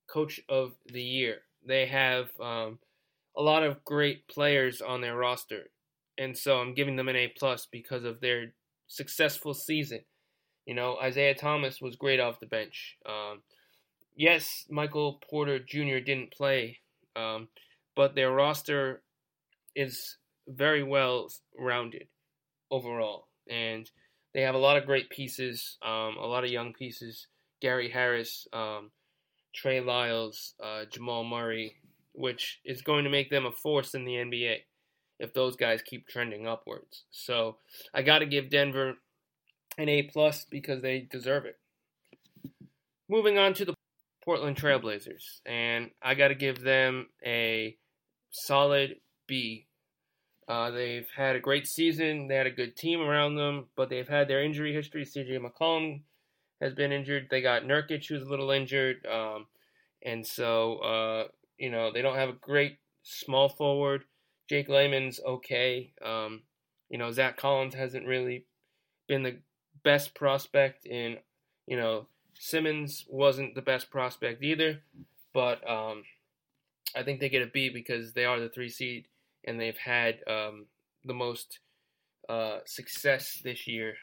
Coach 0.08 0.40
of 0.48 0.74
the 0.86 1.04
Year. 1.04 1.40
They 1.66 1.88
have 1.88 2.30
um, 2.40 2.80
a 3.36 3.42
lot 3.42 3.64
of 3.64 3.84
great 3.84 4.28
players 4.28 4.82
on 4.82 5.02
their 5.02 5.16
roster 5.16 5.66
and 6.20 6.38
so 6.38 6.58
I'm 6.58 6.74
giving 6.74 6.98
them 6.98 7.08
an 7.08 7.16
A 7.16 7.30
plus 7.30 7.66
because 7.72 8.04
of 8.04 8.20
their 8.20 8.54
successful 8.88 9.54
season. 9.54 10.02
You 10.66 10.76
know, 10.76 10.98
Isaiah 11.02 11.34
Thomas 11.34 11.82
was 11.82 11.96
great 11.96 12.20
off 12.20 12.42
the 12.42 12.46
bench. 12.46 12.98
Um, 13.06 13.42
yes, 14.16 14.66
Michael 14.70 15.22
Porter 15.28 15.60
Jr. 15.60 16.00
didn't 16.06 16.34
play, 16.34 16.80
um, 17.16 17.48
but 17.96 18.14
their 18.14 18.32
roster 18.32 19.02
is 19.76 20.18
very 20.50 20.84
well 20.84 21.30
rounded 21.58 22.08
overall, 22.72 23.28
and 23.50 23.90
they 24.34 24.42
have 24.42 24.56
a 24.56 24.60
lot 24.60 24.78
of 24.78 24.86
great 24.86 25.10
pieces, 25.10 25.78
um, 25.82 26.18
a 26.18 26.26
lot 26.26 26.44
of 26.44 26.52
young 26.52 26.74
pieces. 26.74 27.28
Gary 27.62 27.90
Harris, 27.90 28.48
um, 28.54 28.92
Trey 29.54 29.82
Lyles, 29.82 30.54
uh, 30.64 30.86
Jamal 30.86 31.24
Murray, 31.24 31.76
which 32.14 32.60
is 32.64 32.82
going 32.82 33.04
to 33.04 33.10
make 33.10 33.30
them 33.30 33.46
a 33.46 33.52
force 33.52 33.94
in 33.94 34.06
the 34.06 34.14
NBA 34.14 34.60
if 35.20 35.34
those 35.34 35.56
guys 35.56 35.82
keep 35.82 36.08
trending 36.08 36.48
upwards. 36.48 37.04
So 37.12 37.58
I 37.94 38.02
got 38.02 38.20
to 38.20 38.26
give 38.26 38.50
Denver 38.50 38.96
an 39.78 39.90
A 39.90 40.04
plus 40.04 40.46
because 40.50 40.82
they 40.82 41.02
deserve 41.02 41.46
it. 41.46 41.58
Moving 43.10 43.38
on 43.38 43.54
to 43.56 43.66
the 43.66 43.74
Portland 44.24 44.56
Trailblazers, 44.56 45.42
and 45.46 45.90
I 46.02 46.14
got 46.14 46.28
to 46.28 46.36
give 46.36 46.62
them 46.62 47.08
a 47.26 47.76
solid 48.30 48.98
B. 49.28 49.66
Uh, 50.50 50.72
they've 50.72 51.08
had 51.16 51.36
a 51.36 51.40
great 51.40 51.68
season. 51.68 52.28
They 52.28 52.36
had 52.36 52.48
a 52.48 52.52
good 52.52 52.76
team 52.76 53.02
around 53.02 53.36
them, 53.36 53.68
but 53.76 53.90
they've 53.90 54.08
had 54.08 54.28
their 54.28 54.44
injury 54.44 54.74
history. 54.74 55.06
CJ 55.06 55.40
McCollum 55.40 56.02
has 56.60 56.74
been 56.74 56.92
injured. 56.92 57.28
They 57.30 57.42
got 57.42 57.64
Nurkic, 57.64 58.08
who's 58.08 58.24
a 58.24 58.30
little 58.30 58.50
injured, 58.50 59.06
um, 59.06 59.46
and 60.04 60.26
so 60.26 60.80
uh, 60.80 61.28
you 61.60 61.70
know 61.70 61.92
they 61.94 62.02
don't 62.02 62.16
have 62.16 62.30
a 62.30 62.34
great 62.34 62.80
small 63.04 63.48
forward. 63.48 64.06
Jake 64.50 64.68
Layman's 64.68 65.20
okay. 65.24 65.94
Um, 66.04 66.42
you 66.90 66.98
know, 66.98 67.12
Zach 67.12 67.38
Collins 67.38 67.76
hasn't 67.76 68.08
really 68.08 68.46
been 69.08 69.24
the 69.24 69.38
best 69.84 70.16
prospect 70.16 70.86
in, 70.86 71.18
you 71.68 71.78
know, 71.78 72.08
Simons 72.34 73.06
wasn't 73.08 73.54
the 73.54 73.62
best 73.62 73.92
prospect 73.92 74.44
either, 74.44 74.82
but 75.34 75.68
um, 75.70 76.04
I 76.96 77.04
think 77.04 77.20
they 77.20 77.30
get 77.30 77.44
a 77.44 77.48
B 77.48 77.70
because 77.70 78.14
they 78.14 78.26
are 78.26 78.40
the 78.40 78.50
three 78.50 78.70
seed 78.70 79.06
and 79.46 79.60
they've 79.60 79.78
had 79.78 80.20
um, 80.28 80.66
the 81.04 81.14
most 81.14 81.60
uh, 82.28 82.60
success 82.66 83.40
this 83.44 83.68
year. 83.68 83.96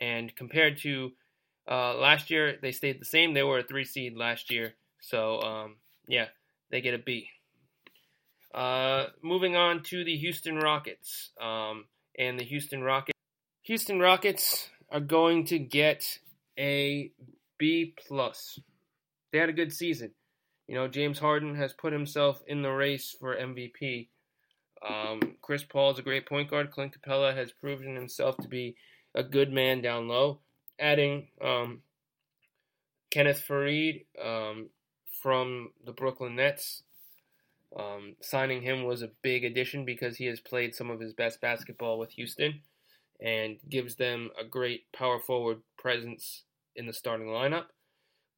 And 0.00 0.34
compared 0.34 0.78
to 0.78 1.12
uh, 1.70 1.94
last 1.94 2.30
year, 2.30 2.56
they 2.60 2.72
stayed 2.72 3.00
the 3.00 3.06
same. 3.06 3.34
They 3.34 3.42
were 3.42 3.60
a 3.60 3.62
three 3.62 3.84
seed 3.84 4.16
last 4.16 4.50
year, 4.50 4.74
so 5.00 5.40
um, 5.40 5.76
yeah, 6.08 6.26
they 6.70 6.80
get 6.80 6.94
a 6.94 6.98
B. 6.98 7.28
Uh, 8.52 9.06
moving 9.22 9.56
on 9.56 9.82
to 9.82 10.04
the 10.04 10.16
Houston 10.16 10.58
Rockets. 10.58 11.30
Um, 11.40 11.86
and 12.18 12.38
the 12.38 12.44
Houston 12.44 12.82
Rockets. 12.82 13.18
Houston 13.62 13.98
Rockets 13.98 14.68
are 14.90 15.00
going 15.00 15.46
to 15.46 15.58
get 15.58 16.18
a 16.58 17.10
B 17.58 17.94
plus. 18.06 18.58
They 19.32 19.38
had 19.38 19.48
a 19.48 19.54
good 19.54 19.72
season. 19.72 20.12
You 20.66 20.74
know, 20.74 20.88
James 20.88 21.18
Harden 21.18 21.56
has 21.56 21.72
put 21.72 21.92
himself 21.92 22.42
in 22.46 22.62
the 22.62 22.70
race 22.70 23.14
for 23.18 23.36
MVP. 23.36 24.08
Um, 24.86 25.36
Chris 25.40 25.64
Paul 25.64 25.92
is 25.92 25.98
a 25.98 26.02
great 26.02 26.26
point 26.26 26.50
guard. 26.50 26.70
Clint 26.70 26.94
Capela 26.98 27.34
has 27.34 27.52
proven 27.52 27.94
himself 27.94 28.36
to 28.38 28.48
be 28.48 28.76
a 29.14 29.22
good 29.22 29.52
man 29.52 29.82
down 29.82 30.08
low. 30.08 30.40
Adding 30.78 31.28
um, 31.42 31.82
Kenneth 33.10 33.44
Faried 33.46 34.06
um, 34.22 34.68
from 35.22 35.70
the 35.84 35.92
Brooklyn 35.92 36.36
Nets 36.36 36.82
um, 37.76 38.14
signing 38.20 38.62
him 38.62 38.84
was 38.84 39.02
a 39.02 39.10
big 39.22 39.44
addition 39.44 39.84
because 39.84 40.16
he 40.16 40.26
has 40.26 40.40
played 40.40 40.74
some 40.74 40.90
of 40.90 41.00
his 41.00 41.12
best 41.12 41.40
basketball 41.40 41.98
with 41.98 42.12
Houston 42.12 42.60
and 43.20 43.58
gives 43.68 43.96
them 43.96 44.30
a 44.40 44.44
great 44.44 44.90
power 44.92 45.18
forward 45.18 45.58
presence 45.76 46.44
in 46.76 46.86
the 46.86 46.92
starting 46.92 47.28
lineup. 47.28 47.66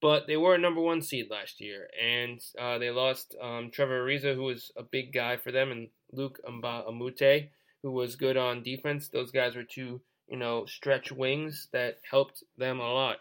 But 0.00 0.26
they 0.26 0.36
were 0.36 0.54
a 0.54 0.58
number 0.58 0.80
one 0.80 1.00
seed 1.00 1.30
last 1.30 1.60
year, 1.60 1.88
and 2.00 2.38
uh, 2.60 2.78
they 2.78 2.90
lost 2.90 3.34
um, 3.40 3.70
Trevor 3.72 4.04
Ariza, 4.04 4.34
who 4.34 4.42
was 4.42 4.70
a 4.76 4.82
big 4.82 5.12
guy 5.12 5.36
for 5.38 5.50
them, 5.50 5.70
and 5.70 5.88
Luke 6.12 6.38
Mbah 6.46 6.88
a 6.88 6.92
Moute, 6.92 7.48
who 7.82 7.92
was 7.92 8.16
good 8.16 8.36
on 8.36 8.62
defense. 8.62 9.08
Those 9.08 9.30
guys 9.30 9.56
were 9.56 9.64
two, 9.64 10.00
you 10.28 10.36
know, 10.36 10.66
stretch 10.66 11.12
wings 11.12 11.68
that 11.72 11.98
helped 12.08 12.42
them 12.58 12.78
a 12.78 12.92
lot. 12.92 13.16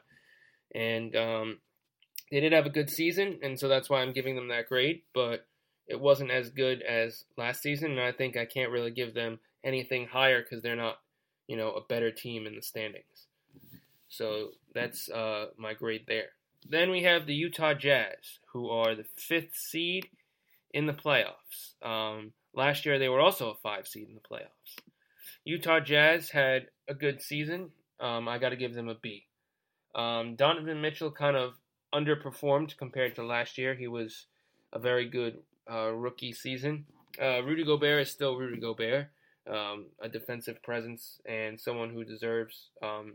And 0.73 1.15
um, 1.15 1.59
they 2.29 2.41
did 2.41 2.51
have 2.51 2.65
a 2.65 2.71
good 2.71 2.89
season, 2.89 3.39
and 3.41 3.57
so 3.57 3.67
that's 3.69 3.89
why 3.89 4.01
I'm 4.01 4.13
giving 4.13 4.35
them 4.35 4.49
that 4.49 4.67
grade. 4.67 5.03
But 5.13 5.47
it 5.87 5.99
wasn't 5.99 6.31
as 6.31 6.49
good 6.49 6.81
as 6.81 7.23
last 7.37 7.61
season, 7.61 7.91
and 7.91 8.01
I 8.01 8.11
think 8.11 8.35
I 8.35 8.45
can't 8.45 8.71
really 8.71 8.91
give 8.91 9.13
them 9.13 9.39
anything 9.63 10.07
higher 10.07 10.41
because 10.41 10.61
they're 10.61 10.75
not, 10.75 10.99
you 11.47 11.55
know, 11.55 11.71
a 11.71 11.81
better 11.81 12.11
team 12.11 12.45
in 12.47 12.55
the 12.55 12.61
standings. 12.61 13.27
So 14.09 14.49
that's 14.73 15.09
uh, 15.09 15.47
my 15.57 15.73
grade 15.73 16.05
there. 16.07 16.29
Then 16.67 16.89
we 16.89 17.03
have 17.03 17.25
the 17.25 17.35
Utah 17.35 17.73
Jazz, 17.73 18.39
who 18.53 18.69
are 18.69 18.95
the 18.95 19.05
fifth 19.17 19.55
seed 19.55 20.07
in 20.73 20.87
the 20.87 20.93
playoffs. 20.93 21.75
Um, 21.83 22.33
last 22.53 22.85
year 22.85 22.97
they 22.97 23.09
were 23.09 23.21
also 23.21 23.51
a 23.51 23.55
five 23.55 23.87
seed 23.87 24.07
in 24.07 24.15
the 24.15 24.21
playoffs. 24.21 24.81
Utah 25.43 25.79
Jazz 25.79 26.31
had 26.31 26.67
a 26.87 26.95
good 26.95 27.21
season. 27.21 27.69
Um, 27.99 28.27
I 28.27 28.39
got 28.39 28.49
to 28.49 28.55
give 28.55 28.73
them 28.73 28.89
a 28.89 28.95
B. 28.95 29.25
Um, 29.93 30.35
Donovan 30.35 30.81
Mitchell 30.81 31.11
kind 31.11 31.37
of 31.37 31.53
underperformed 31.93 32.75
compared 32.77 33.15
to 33.15 33.23
last 33.23 33.57
year. 33.57 33.75
He 33.75 33.87
was 33.87 34.25
a 34.73 34.79
very 34.79 35.07
good 35.07 35.37
uh, 35.71 35.91
rookie 35.91 36.33
season. 36.33 36.85
Uh, 37.21 37.43
Rudy 37.43 37.63
Gobert 37.63 38.01
is 38.01 38.11
still 38.11 38.35
Rudy 38.35 38.59
Gobert, 38.59 39.07
um, 39.49 39.85
a 40.01 40.09
defensive 40.09 40.61
presence 40.63 41.21
and 41.25 41.59
someone 41.59 41.91
who 41.91 42.03
deserves 42.03 42.69
um, 42.83 43.13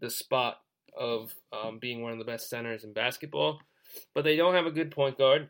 the 0.00 0.10
spot 0.10 0.60
of 0.98 1.34
um, 1.52 1.78
being 1.78 2.02
one 2.02 2.12
of 2.12 2.18
the 2.18 2.24
best 2.24 2.50
centers 2.50 2.84
in 2.84 2.92
basketball. 2.92 3.60
But 4.14 4.24
they 4.24 4.36
don't 4.36 4.54
have 4.54 4.66
a 4.66 4.70
good 4.70 4.90
point 4.90 5.18
guard. 5.18 5.48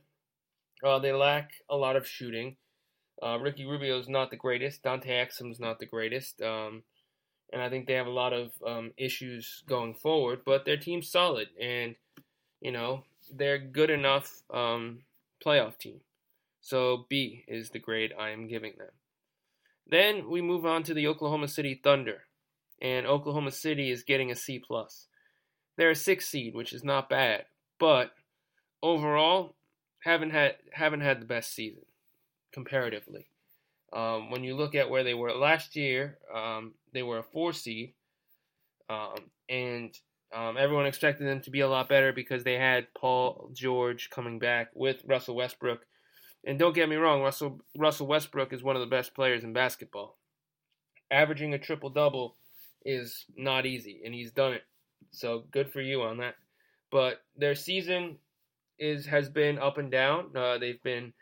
Uh, 0.84 0.98
they 0.98 1.12
lack 1.12 1.52
a 1.68 1.76
lot 1.76 1.96
of 1.96 2.06
shooting. 2.06 2.56
Uh, 3.20 3.38
Ricky 3.40 3.64
Rubio 3.64 3.98
is 3.98 4.08
not 4.08 4.30
the 4.30 4.36
greatest. 4.36 4.82
Dante 4.82 5.10
Exum's 5.10 5.58
not 5.58 5.80
the 5.80 5.86
greatest. 5.86 6.40
Um, 6.40 6.84
and 7.52 7.62
I 7.62 7.68
think 7.68 7.86
they 7.86 7.94
have 7.94 8.06
a 8.06 8.10
lot 8.10 8.32
of 8.32 8.52
um, 8.64 8.92
issues 8.96 9.64
going 9.66 9.94
forward. 9.94 10.40
But 10.44 10.64
their 10.64 10.76
team's 10.76 11.10
solid, 11.10 11.48
and 11.60 11.96
you 12.60 12.70
know 12.70 13.04
they're 13.34 13.58
good 13.58 13.90
enough 13.90 14.42
um, 14.52 15.00
playoff 15.44 15.78
team. 15.78 16.00
So 16.60 17.06
B 17.08 17.44
is 17.48 17.70
the 17.70 17.78
grade 17.78 18.12
I 18.18 18.30
am 18.30 18.46
giving 18.48 18.74
them. 18.78 18.88
Then 19.86 20.28
we 20.28 20.42
move 20.42 20.66
on 20.66 20.82
to 20.84 20.94
the 20.94 21.06
Oklahoma 21.06 21.48
City 21.48 21.80
Thunder, 21.82 22.22
and 22.80 23.06
Oklahoma 23.06 23.50
City 23.50 23.90
is 23.90 24.02
getting 24.02 24.30
a 24.30 24.36
C 24.36 24.58
plus. 24.58 25.06
They're 25.78 25.92
a 25.92 25.96
six 25.96 26.28
seed, 26.28 26.54
which 26.54 26.74
is 26.74 26.84
not 26.84 27.08
bad, 27.08 27.46
but 27.80 28.12
overall 28.82 29.56
haven't 30.00 30.30
had 30.30 30.56
haven't 30.72 31.00
had 31.00 31.22
the 31.22 31.26
best 31.26 31.54
season 31.54 31.84
comparatively. 32.52 33.30
Um, 33.90 34.30
when 34.30 34.44
you 34.44 34.54
look 34.54 34.74
at 34.74 34.90
where 34.90 35.04
they 35.04 35.14
were 35.14 35.32
last 35.32 35.74
year, 35.74 36.18
um, 36.34 36.74
they 36.92 37.02
were 37.02 37.18
a 37.18 37.22
four 37.22 37.54
seed, 37.54 37.94
um, 38.90 39.30
and 39.48 39.96
um, 40.34 40.58
everyone 40.58 40.84
expected 40.84 41.26
them 41.26 41.40
to 41.40 41.50
be 41.50 41.60
a 41.60 41.68
lot 41.68 41.88
better 41.88 42.12
because 42.12 42.44
they 42.44 42.56
had 42.56 42.92
Paul 42.94 43.50
George 43.54 44.10
coming 44.10 44.38
back 44.38 44.68
with 44.74 45.00
Russell 45.06 45.36
Westbrook 45.36 45.86
and 46.44 46.58
don't 46.58 46.74
get 46.74 46.88
me 46.88 46.96
wrong, 46.96 47.22
Russell 47.22 47.60
Russell 47.76 48.06
Westbrook 48.06 48.52
is 48.52 48.62
one 48.62 48.76
of 48.76 48.80
the 48.80 48.86
best 48.86 49.14
players 49.14 49.44
in 49.44 49.52
basketball. 49.52 50.18
Averaging 51.10 51.54
a 51.54 51.58
triple 51.58 51.90
double 51.90 52.36
is 52.84 53.26
not 53.36 53.66
easy, 53.66 54.00
and 54.04 54.14
he's 54.14 54.30
done 54.30 54.54
it. 54.54 54.62
So 55.10 55.44
good 55.50 55.70
for 55.72 55.80
you 55.80 56.02
on 56.02 56.18
that. 56.18 56.34
But 56.90 57.22
their 57.36 57.54
season 57.54 58.16
is 58.78 59.06
has 59.06 59.28
been 59.28 59.58
up 59.58 59.78
and 59.78 59.90
down. 59.90 60.36
Uh, 60.36 60.58
they've 60.58 60.82
been 60.82 61.12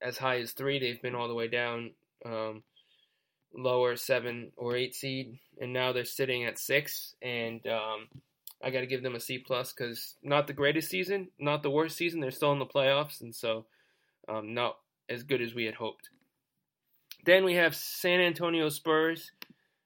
as 0.00 0.18
high 0.18 0.38
as 0.38 0.52
three. 0.52 0.78
They've 0.78 1.02
been 1.02 1.14
all 1.14 1.28
the 1.28 1.34
way 1.34 1.48
down 1.48 1.90
um, 2.24 2.62
lower 3.54 3.96
seven 3.96 4.52
or 4.56 4.76
eight 4.76 4.94
seed, 4.94 5.38
and 5.60 5.72
now 5.72 5.92
they're 5.92 6.04
sitting 6.04 6.44
at 6.44 6.58
six. 6.58 7.14
And 7.20 7.66
um, 7.66 8.08
I 8.62 8.70
got 8.70 8.80
to 8.80 8.86
give 8.86 9.02
them 9.02 9.14
a 9.14 9.20
C 9.20 9.38
plus 9.38 9.72
because 9.72 10.16
not 10.22 10.46
the 10.46 10.52
greatest 10.52 10.90
season, 10.90 11.28
not 11.38 11.62
the 11.62 11.70
worst 11.70 11.96
season. 11.96 12.20
They're 12.20 12.30
still 12.30 12.52
in 12.52 12.58
the 12.58 12.66
playoffs, 12.66 13.20
and 13.20 13.34
so 13.34 13.66
um, 14.28 14.54
not 14.54 14.76
as 15.08 15.22
good 15.22 15.42
as 15.42 15.54
we 15.54 15.64
had 15.64 15.74
hoped. 15.74 16.08
Then 17.24 17.44
we 17.44 17.54
have 17.54 17.76
San 17.76 18.20
Antonio 18.20 18.68
Spurs. 18.68 19.30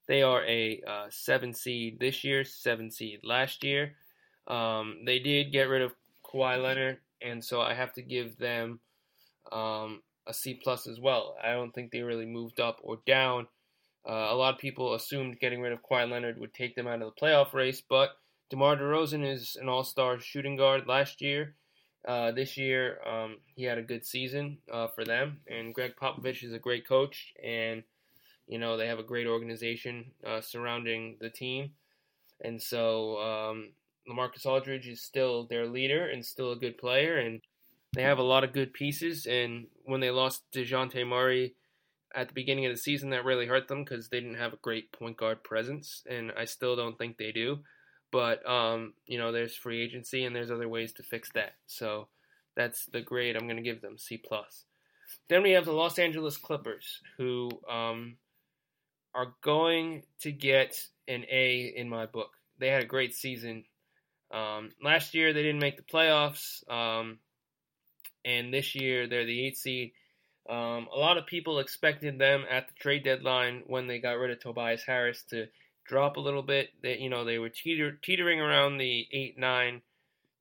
They 0.09 0.23
are 0.23 0.45
a 0.45 0.83
uh, 0.87 1.07
seven 1.11 1.53
seed 1.53 1.99
this 1.99 2.23
year, 2.23 2.45
seven 2.45 2.91
seed 2.91 3.21
last 3.25 3.65
year. 3.65 3.97
Um, 4.47 4.99
they 5.05 5.19
did 5.19 5.53
get 5.53 5.69
rid 5.69 5.83
of 5.83 5.93
Kawhi 6.25 6.63
Leonard, 6.63 6.99
and 7.21 7.45
so 7.45 7.61
I 7.61 7.75
have 7.75 7.93
to 7.95 8.03
give 8.03 8.39
them 8.39 8.81
um, 9.51 10.03
a 10.27 10.33
C 10.33 10.61
plus 10.63 10.87
as 10.87 11.01
well. 11.01 11.37
I 11.43 11.53
don't 11.53 11.73
think 11.73 11.91
they 11.91 12.03
really 12.03 12.27
moved 12.27 12.61
up 12.61 12.79
or 12.83 12.99
down. 13.07 13.49
Uh, 14.09 14.29
a 14.31 14.37
lot 14.37 14.55
of 14.55 14.61
people 14.61 14.95
assumed 14.95 15.41
getting 15.41 15.61
rid 15.61 15.73
of 15.73 15.83
Kawhi 15.83 16.09
Leonard 16.09 16.39
would 16.39 16.55
take 16.55 16.77
them 16.77 16.87
out 16.87 17.03
of 17.03 17.13
the 17.13 17.21
playoff 17.21 17.53
race, 17.53 17.83
but 17.89 18.11
DeMar 18.51 18.77
DeRozan 18.77 19.29
is 19.29 19.57
an 19.61 19.69
all-star 19.69 20.21
shooting 20.21 20.57
guard 20.57 20.87
last 20.87 21.21
year. 21.21 21.57
Uh, 22.07 22.31
this 22.31 22.57
year, 22.57 23.01
um, 23.05 23.39
he 23.57 23.65
had 23.65 23.79
a 23.79 23.83
good 23.83 24.07
season 24.07 24.59
uh, 24.73 24.87
for 24.87 25.05
them, 25.05 25.41
and 25.49 25.75
Gregg 25.75 25.95
Popovich 26.01 26.45
is 26.45 26.53
a 26.53 26.59
great 26.61 26.87
coach, 26.87 27.35
and 27.43 27.83
You 28.47 28.59
know, 28.59 28.77
they 28.77 28.87
have 28.87 28.99
a 28.99 29.05
great 29.05 29.27
organization 29.27 30.13
uh, 30.25 30.41
surrounding 30.41 31.17
the 31.21 31.31
team. 31.31 31.73
And 32.43 32.63
so 32.63 33.19
um, 33.19 33.71
Lamarcus 34.09 34.47
Aldridge 34.47 34.89
is 34.89 35.03
still 35.03 35.45
their 35.45 35.67
leader 35.67 36.09
and 36.09 36.25
still 36.25 36.53
a 36.53 36.57
good 36.57 36.79
player. 36.79 37.19
And 37.19 37.41
they 37.95 38.03
have 38.03 38.19
a 38.19 38.23
lot 38.23 38.45
of 38.45 38.53
good 38.53 38.73
pieces. 38.73 39.27
And 39.27 39.67
when 39.85 40.01
they 40.01 40.11
lost 40.11 40.43
DeJounte 40.53 41.07
Murray 41.07 41.55
at 42.15 42.29
the 42.29 42.35
beginning 42.35 42.67
of 42.67 42.73
the 42.73 42.79
season, 42.79 43.11
that 43.11 43.25
really 43.25 43.47
hurt 43.47 43.69
them 43.69 43.85
because 43.85 44.09
they 44.09 44.21
didn't 44.21 44.39
have 44.39 44.53
a 44.53 44.59
great 44.59 44.93
point 44.93 45.17
guard 45.17 45.43
presence. 45.43 46.05
And 46.09 46.33
I 46.39 46.45
still 46.45 46.77
don't 46.77 46.97
think 46.97 47.17
they 47.17 47.33
do. 47.33 47.61
But, 48.13 48.49
um, 48.49 48.95
you 49.07 49.19
know, 49.19 49.33
there's 49.33 49.57
free 49.57 49.83
agency 49.83 50.25
and 50.25 50.37
there's 50.37 50.51
other 50.51 50.69
ways 50.69 50.93
to 50.95 51.03
fix 51.03 51.31
that. 51.33 51.55
So 51.67 52.09
that's 52.55 52.87
the 52.87 53.01
grade 53.01 53.37
I'm 53.37 53.47
going 53.47 53.57
to 53.57 53.63
give 53.63 53.83
them, 53.83 53.99
C+. 53.99 54.17
plus. 54.17 54.65
Then 55.29 55.43
we 55.43 55.53
have 55.53 55.65
the 55.65 55.73
Los 55.73 55.99
Angeles 55.99 56.37
Clippers, 56.37 57.01
who 57.17 57.51
um, 57.69 58.17
are 59.17 59.33
going 59.41 60.03
to 60.21 60.31
get 60.31 60.79
an 61.09 61.25
A 61.33 61.73
in 61.75 61.89
my 61.89 62.05
book. 62.05 62.33
They 62.59 62.69
had 62.69 62.83
a 62.83 62.87
great 62.87 63.15
season. 63.15 63.65
Um, 64.31 64.71
last 64.83 65.15
year 65.15 65.33
they 65.33 65.43
didn't 65.43 65.61
make 65.61 65.79
the 65.79 65.83
playoffs, 65.83 66.69
um, 66.71 67.19
and 68.25 68.53
this 68.53 68.75
year 68.75 69.07
they're 69.07 69.25
the 69.25 69.47
eight 69.47 69.57
seed. 69.57 69.93
Um, 70.49 70.89
a 70.95 70.99
lot 70.99 71.17
of 71.17 71.27
people 71.27 71.59
expected 71.59 72.19
them 72.19 72.45
at 72.51 72.69
the 72.69 72.75
trade 72.75 73.05
deadline 73.05 73.63
when 73.67 73.87
they 73.87 73.99
got 73.99 74.19
rid 74.19 74.31
of 74.31 74.41
Tobias 74.41 74.85
Harris 74.85 75.23
to 75.31 75.47
drop 75.85 76.17
a 76.17 76.21
little 76.21 76.43
bit. 76.43 76.71
That 76.83 77.01
you 77.01 77.09
know 77.09 77.25
they 77.25 77.39
were 77.39 77.49
teeter, 77.49 77.99
teetering 78.03 78.41
around 78.41 78.79
the 78.79 79.07
eight, 79.13 79.39
nine, 79.39 79.81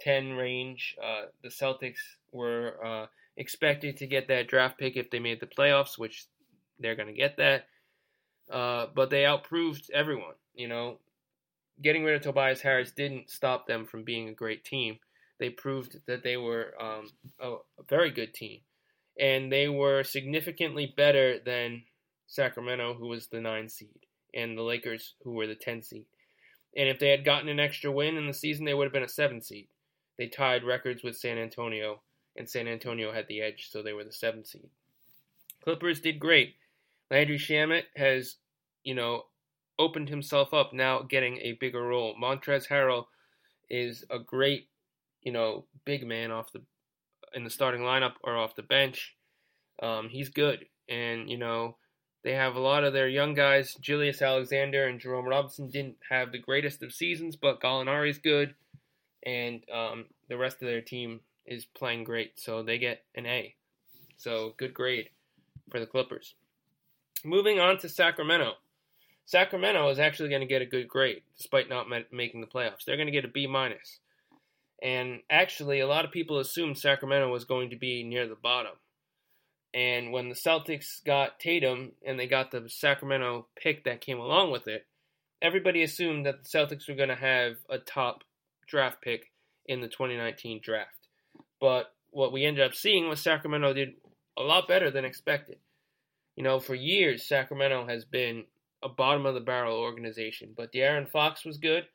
ten 0.02 0.34
range. 0.34 0.96
Uh, 1.02 1.28
the 1.44 1.50
Celtics 1.50 2.02
were 2.32 2.76
uh, 2.84 3.06
expected 3.38 3.98
to 3.98 4.08
get 4.08 4.28
that 4.28 4.48
draft 4.48 4.78
pick 4.78 4.98
if 4.98 5.10
they 5.10 5.20
made 5.20 5.40
the 5.40 5.48
playoffs, 5.48 5.98
which 5.98 6.26
they're 6.80 6.96
going 6.96 7.08
to 7.08 7.14
get 7.14 7.38
that. 7.38 7.68
Uh, 8.50 8.88
but 8.94 9.10
they 9.10 9.24
outproved 9.24 9.90
everyone. 9.92 10.36
You 10.54 10.68
know, 10.68 10.98
getting 11.82 12.04
rid 12.04 12.16
of 12.16 12.22
Tobias 12.22 12.62
Harris 12.62 12.92
didn't 12.92 13.30
stop 13.30 13.68
them 13.68 13.86
from 13.86 14.04
being 14.04 14.30
a 14.30 14.34
great 14.34 14.64
team. 14.64 15.00
They 15.38 15.50
proved 15.50 16.00
that 16.08 16.24
they 16.24 16.38
were 16.38 16.74
um, 16.80 17.10
a, 17.40 17.54
a 17.54 17.84
very 17.90 18.12
good 18.12 18.34
team, 18.34 18.62
and 19.20 19.52
they 19.52 19.68
were 19.68 20.04
significantly 20.04 20.94
better 20.96 21.40
than 21.40 21.84
Sacramento, 22.28 22.94
who 22.94 23.08
was 23.08 23.28
the 23.28 23.42
nine 23.42 23.68
seed, 23.68 24.06
and 24.34 24.58
the 24.58 24.62
Lakers, 24.62 25.14
who 25.24 25.32
were 25.32 25.48
the 25.48 25.56
ten 25.56 25.82
seed. 25.82 26.06
And 26.78 26.90
if 26.90 27.00
they 27.00 27.10
had 27.10 27.26
gotten 27.26 27.50
an 27.50 27.60
extra 27.60 27.92
win 27.92 28.18
in 28.18 28.28
the 28.28 28.34
season, 28.34 28.66
they 28.66 28.74
would 28.74 28.86
have 28.86 28.94
been 28.94 29.04
a 29.04 29.10
seven 29.10 29.42
seed. 29.42 29.68
They 30.18 30.28
tied 30.28 30.64
records 30.64 31.04
with 31.04 31.18
San 31.18 31.38
Antonio, 31.38 32.02
and 32.38 32.50
San 32.50 32.68
Antonio 32.68 33.12
had 33.12 33.28
the 33.28 33.42
edge, 33.42 33.70
so 33.70 33.82
they 33.82 33.94
were 33.94 34.04
the 34.04 34.12
seven 34.12 34.46
seed. 34.46 34.70
Clippers 35.64 36.00
did 36.00 36.20
great. 36.20 36.56
Landry 37.12 37.38
Shamet 37.38 37.84
has, 37.96 38.36
you 38.84 38.96
know, 38.96 39.24
opened 39.78 40.10
himself 40.10 40.54
up 40.54 40.74
now 40.74 41.02
getting 41.02 41.38
a 41.38 41.54
bigger 41.54 41.82
role. 41.82 42.16
Montrezl 42.22 42.68
Harrell 42.68 43.06
is 43.70 44.06
a 44.10 44.20
great, 44.20 44.70
you 45.22 45.32
know, 45.32 45.66
big 45.86 46.06
man 46.06 46.32
off 46.32 46.52
the 46.52 46.62
in 47.34 47.44
the 47.44 47.50
starting 47.50 47.82
lineup 47.82 48.14
or 48.24 48.38
off 48.38 48.56
the 48.56 48.64
bench. 48.64 49.16
Um, 49.84 50.10
he's 50.10 50.30
good, 50.30 50.66
and 50.88 51.30
you 51.30 51.38
know 51.38 51.76
they 52.24 52.34
have 52.34 52.56
a 52.56 52.62
lot 52.62 52.84
of 52.84 52.94
their 52.94 53.10
young 53.10 53.34
guys. 53.34 53.76
Gilgeous-Alexander 53.82 54.88
and 54.88 55.00
Jerome 55.00 55.28
Robinson 55.28 55.70
didn't 55.70 55.98
have 56.10 56.32
the 56.32 56.40
greatest 56.40 56.82
of 56.82 56.94
seasons, 56.94 57.36
but 57.36 57.62
Gallinari's 57.62 58.18
good, 58.18 58.56
and 59.24 59.62
um, 59.72 60.06
the 60.30 60.38
rest 60.38 60.62
of 60.62 60.68
their 60.68 60.82
team 60.82 61.20
is 61.46 61.66
playing 61.66 62.04
great, 62.04 62.40
so 62.40 62.64
they 62.64 62.78
get 62.78 63.04
an 63.14 63.26
A. 63.26 63.56
So 64.18 64.54
good 64.58 64.74
grade 64.74 65.10
for 65.70 65.80
the 65.80 65.86
Clippers. 65.86 66.36
Moving 67.26 67.60
on 67.60 67.80
to 67.80 67.90
Sacramento. 67.90 68.54
Sacramento 69.26 69.90
is 69.90 69.98
actually 69.98 70.30
going 70.30 70.42
to 70.42 70.48
get 70.48 70.62
a 70.62 70.66
good 70.68 70.88
grade 70.88 71.24
despite 71.36 71.68
not 71.68 71.88
making 72.12 72.40
the 72.40 72.46
playoffs. 72.46 72.86
They're 72.86 72.98
going 72.98 73.08
to 73.08 73.12
get 73.12 73.26
a 73.26 73.30
B 73.30 73.48
minus. 73.48 74.00
And 74.80 75.22
actually, 75.28 75.80
a 75.80 75.88
lot 75.88 76.06
of 76.06 76.12
people 76.12 76.38
assumed 76.38 76.78
Sacramento 76.78 77.32
was 77.32 77.44
going 77.44 77.72
to 77.72 77.78
be 77.78 78.04
near 78.04 78.28
the 78.28 78.36
bottom. 78.36 78.74
And 79.74 80.12
when 80.12 80.30
the 80.30 80.36
Celtics 80.36 81.04
got 81.04 81.40
Tatum 81.40 81.94
and 82.06 82.20
they 82.20 82.28
got 82.28 82.52
the 82.52 82.70
Sacramento 82.70 83.48
pick 83.56 83.86
that 83.86 84.02
came 84.02 84.20
along 84.20 84.52
with 84.52 84.68
it, 84.68 84.86
everybody 85.42 85.82
assumed 85.82 86.28
that 86.28 86.44
the 86.44 86.48
Celtics 86.48 86.88
were 86.88 86.94
going 86.94 87.10
to 87.10 87.16
have 87.16 87.56
a 87.68 87.80
top 87.80 88.24
draft 88.68 89.02
pick 89.02 89.32
in 89.66 89.82
the 89.82 89.88
2019 89.88 90.62
draft. 90.64 91.08
But 91.60 91.92
what 92.12 92.32
we 92.32 92.46
ended 92.46 92.64
up 92.64 92.76
seeing 92.76 93.10
was 93.10 93.20
Sacramento 93.20 93.74
did 93.74 93.94
a 94.38 94.44
lot 94.44 94.68
better 94.68 94.92
than 94.92 95.06
expected. 95.06 95.58
You 96.36 96.44
know, 96.44 96.60
for 96.60 96.76
years, 96.76 97.26
Sacramento 97.26 97.88
has 97.88 98.06
been 98.06 98.44
a 98.84 98.90
bottom 98.90 99.26
of 99.26 99.34
the 99.34 99.40
barrel 99.40 99.78
organization, 99.78 100.54
but 100.56 100.72
De'Aaron 100.72 101.10
Fox 101.10 101.46
was 101.46 101.58
good. 101.58 101.86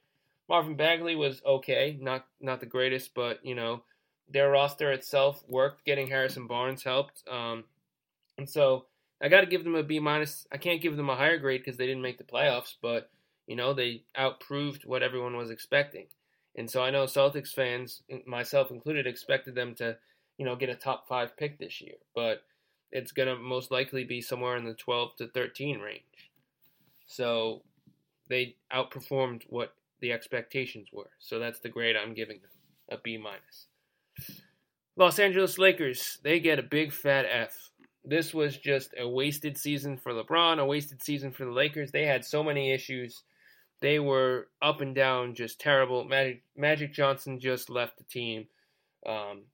Marvin 0.49 0.77
Bagley 0.77 1.15
was 1.15 1.43
okay, 1.47 1.97
not 2.01 2.27
not 2.41 2.61
the 2.61 2.67
greatest, 2.67 3.15
but 3.15 3.45
you 3.45 3.55
know, 3.55 3.85
their 4.29 4.51
roster 4.51 4.91
itself 4.91 5.45
worked. 5.49 5.85
Getting 5.85 6.09
Harrison 6.09 6.47
Barnes 6.47 6.83
helped, 6.83 7.23
um, 7.31 7.65
and 8.37 8.49
so 8.49 8.87
I 9.21 9.29
got 9.29 9.43
to 9.43 9.47
give 9.47 9.63
them 9.63 9.77
a 9.77 9.83
B 9.83 10.01
minus. 10.01 10.47
I 10.51 10.57
can't 10.57 10.83
give 10.83 10.97
them 10.97 11.11
a 11.11 11.17
higher 11.17 11.39
grade 11.39 11.61
because 11.61 11.77
they 11.77 11.87
didn't 11.87 12.03
make 12.03 12.19
the 12.19 12.25
playoffs, 12.25 12.75
but 12.83 13.11
you 13.47 13.55
know 13.55 13.75
they 13.75 14.03
outproved 14.19 14.87
what 14.87 15.03
everyone 15.03 15.37
was 15.37 15.51
expecting. 15.51 16.07
And 16.57 16.69
so 16.69 16.83
I 16.83 16.91
know 16.91 17.05
Celtics 17.05 17.53
fans, 17.53 18.03
myself 18.27 18.71
included, 18.71 19.07
expected 19.07 19.55
them 19.55 19.75
to, 19.77 19.97
you 20.37 20.45
know, 20.45 20.57
get 20.57 20.69
a 20.69 20.75
top 20.75 21.07
five 21.07 21.37
pick 21.37 21.59
this 21.59 21.81
year. 21.81 21.95
But 22.15 22.43
it's 22.93 23.13
going 23.13 23.29
to 23.29 23.37
most 23.37 23.71
likely 23.71 24.05
be 24.05 24.21
somewhere 24.21 24.57
in 24.57 24.65
the 24.65 24.75
12 24.75 25.17
to 25.17 25.29
13 25.29 25.81
range. 25.81 26.03
So 27.07 27.63
they 28.29 28.57
outperformed 28.73 29.43
what 29.49 29.75
the 30.01 30.13
expectations 30.13 30.89
were. 30.93 31.11
So 31.19 31.39
that's 31.39 31.61
the 31.61 31.69
grade 31.69 31.97
I'm 31.97 32.15
giving 32.15 32.41
them, 32.41 32.51
a 32.91 32.99
B 32.99 33.19
minus. 33.19 33.67
Los 34.97 35.19
Angeles 35.19 35.59
Lakers, 35.59 36.19
they 36.23 36.41
get 36.41 36.59
a 36.59 36.63
big 36.63 36.93
fat 36.93 37.27
F. 37.31 37.71
This 38.05 38.33
was 38.33 38.57
just 38.57 38.95
a 38.99 39.09
wasted 39.09 39.59
season 39.59 39.97
for 39.97 40.13
LeBron, 40.13 40.59
a 40.59 40.65
wasted 40.65 41.03
season 41.03 41.33
for 41.33 41.45
the 41.45 41.53
Lakers. 41.53 41.91
They 41.91 42.07
had 42.07 42.25
so 42.25 42.43
many 42.43 42.73
issues 42.73 43.23
they 43.81 43.99
were 43.99 44.49
up 44.61 44.81
and 44.81 44.95
down, 44.95 45.35
just 45.35 45.59
terrible. 45.59 46.05
Magic, 46.05 46.43
Magic 46.57 46.93
Johnson 46.93 47.41
just 47.41 47.71
left 47.71 47.97
the 47.97 48.05
team. 48.05 48.47
Um, 49.07 49.45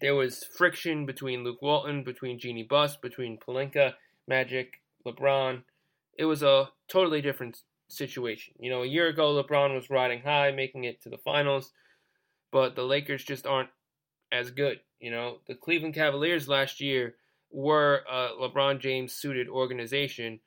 there 0.00 0.14
was 0.14 0.44
friction 0.44 1.06
between 1.06 1.44
Luke 1.44 1.62
Walton, 1.62 2.04
between 2.04 2.38
Jeanie 2.38 2.66
Buss, 2.68 2.96
between 2.96 3.38
Pelinka, 3.38 3.94
Magic, 4.26 4.80
LeBron. 5.06 5.62
It 6.18 6.24
was 6.24 6.42
a 6.42 6.70
totally 6.88 7.20
different 7.20 7.62
situation. 7.88 8.54
You 8.58 8.70
know, 8.70 8.82
a 8.82 8.86
year 8.86 9.08
ago, 9.08 9.42
LeBron 9.42 9.74
was 9.74 9.90
riding 9.90 10.22
high, 10.22 10.50
making 10.52 10.84
it 10.84 11.02
to 11.02 11.08
the 11.08 11.18
finals, 11.18 11.72
but 12.52 12.76
the 12.76 12.82
Lakers 12.82 13.24
just 13.24 13.46
aren't 13.46 13.70
as 14.32 14.50
good. 14.50 14.80
You 15.00 15.10
know, 15.10 15.38
the 15.46 15.54
Cleveland 15.54 15.94
Cavaliers 15.94 16.48
last 16.48 16.80
year 16.80 17.14
were 17.50 18.02
a 18.10 18.30
LeBron 18.40 18.80
James 18.80 19.12
suited 19.12 19.48
organization, 19.48 20.40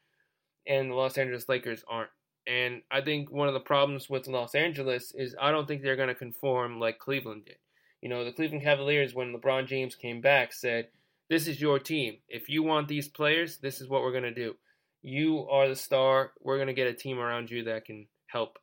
and 0.67 0.91
the 0.91 0.95
Los 0.95 1.17
Angeles 1.17 1.49
Lakers 1.49 1.83
aren't. 1.89 2.11
And 2.47 2.81
I 2.91 3.01
think 3.01 3.31
one 3.31 3.47
of 3.47 3.53
the 3.53 3.59
problems 3.59 4.09
with 4.09 4.27
Los 4.27 4.55
Angeles 4.55 5.13
is 5.15 5.35
I 5.39 5.51
don't 5.51 5.67
think 5.67 5.81
they're 5.81 5.95
going 5.95 6.09
to 6.09 6.15
conform 6.15 6.79
like 6.79 6.99
Cleveland 6.99 7.45
did. 7.45 7.57
You 8.01 8.09
know, 8.09 8.25
the 8.25 8.31
Cleveland 8.31 8.63
Cavaliers, 8.63 9.13
when 9.13 9.33
LeBron 9.33 9.67
James 9.67 9.95
came 9.95 10.21
back, 10.21 10.53
said, 10.53 10.87
This 11.29 11.47
is 11.47 11.61
your 11.61 11.79
team. 11.79 12.17
If 12.27 12.49
you 12.49 12.63
want 12.63 12.87
these 12.87 13.07
players, 13.07 13.57
this 13.57 13.79
is 13.79 13.87
what 13.87 14.01
we're 14.01 14.11
going 14.11 14.23
to 14.23 14.33
do. 14.33 14.55
You 15.03 15.47
are 15.49 15.67
the 15.67 15.75
star. 15.75 16.31
We're 16.41 16.57
going 16.57 16.67
to 16.67 16.73
get 16.73 16.87
a 16.87 16.93
team 16.93 17.19
around 17.19 17.49
you 17.49 17.63
that 17.65 17.85
can 17.85 18.07
help. 18.27 18.57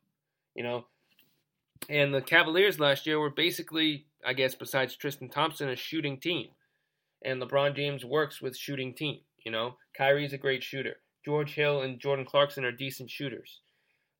You 0.55 0.63
know, 0.63 0.85
and 1.87 2.13
the 2.13 2.21
Cavaliers 2.21 2.79
last 2.79 3.07
year 3.07 3.19
were 3.19 3.29
basically, 3.29 4.07
I 4.25 4.33
guess, 4.33 4.55
besides 4.55 4.95
Tristan 4.95 5.29
Thompson, 5.29 5.69
a 5.69 5.75
shooting 5.75 6.19
team. 6.19 6.49
And 7.23 7.41
LeBron 7.41 7.75
James 7.75 8.03
works 8.03 8.41
with 8.41 8.57
shooting 8.57 8.93
team. 8.93 9.19
You 9.45 9.51
know, 9.51 9.77
Kyrie's 9.97 10.33
a 10.33 10.37
great 10.37 10.63
shooter. 10.63 10.97
George 11.23 11.53
Hill 11.53 11.81
and 11.81 11.99
Jordan 11.99 12.25
Clarkson 12.25 12.65
are 12.65 12.71
decent 12.71 13.09
shooters. 13.09 13.61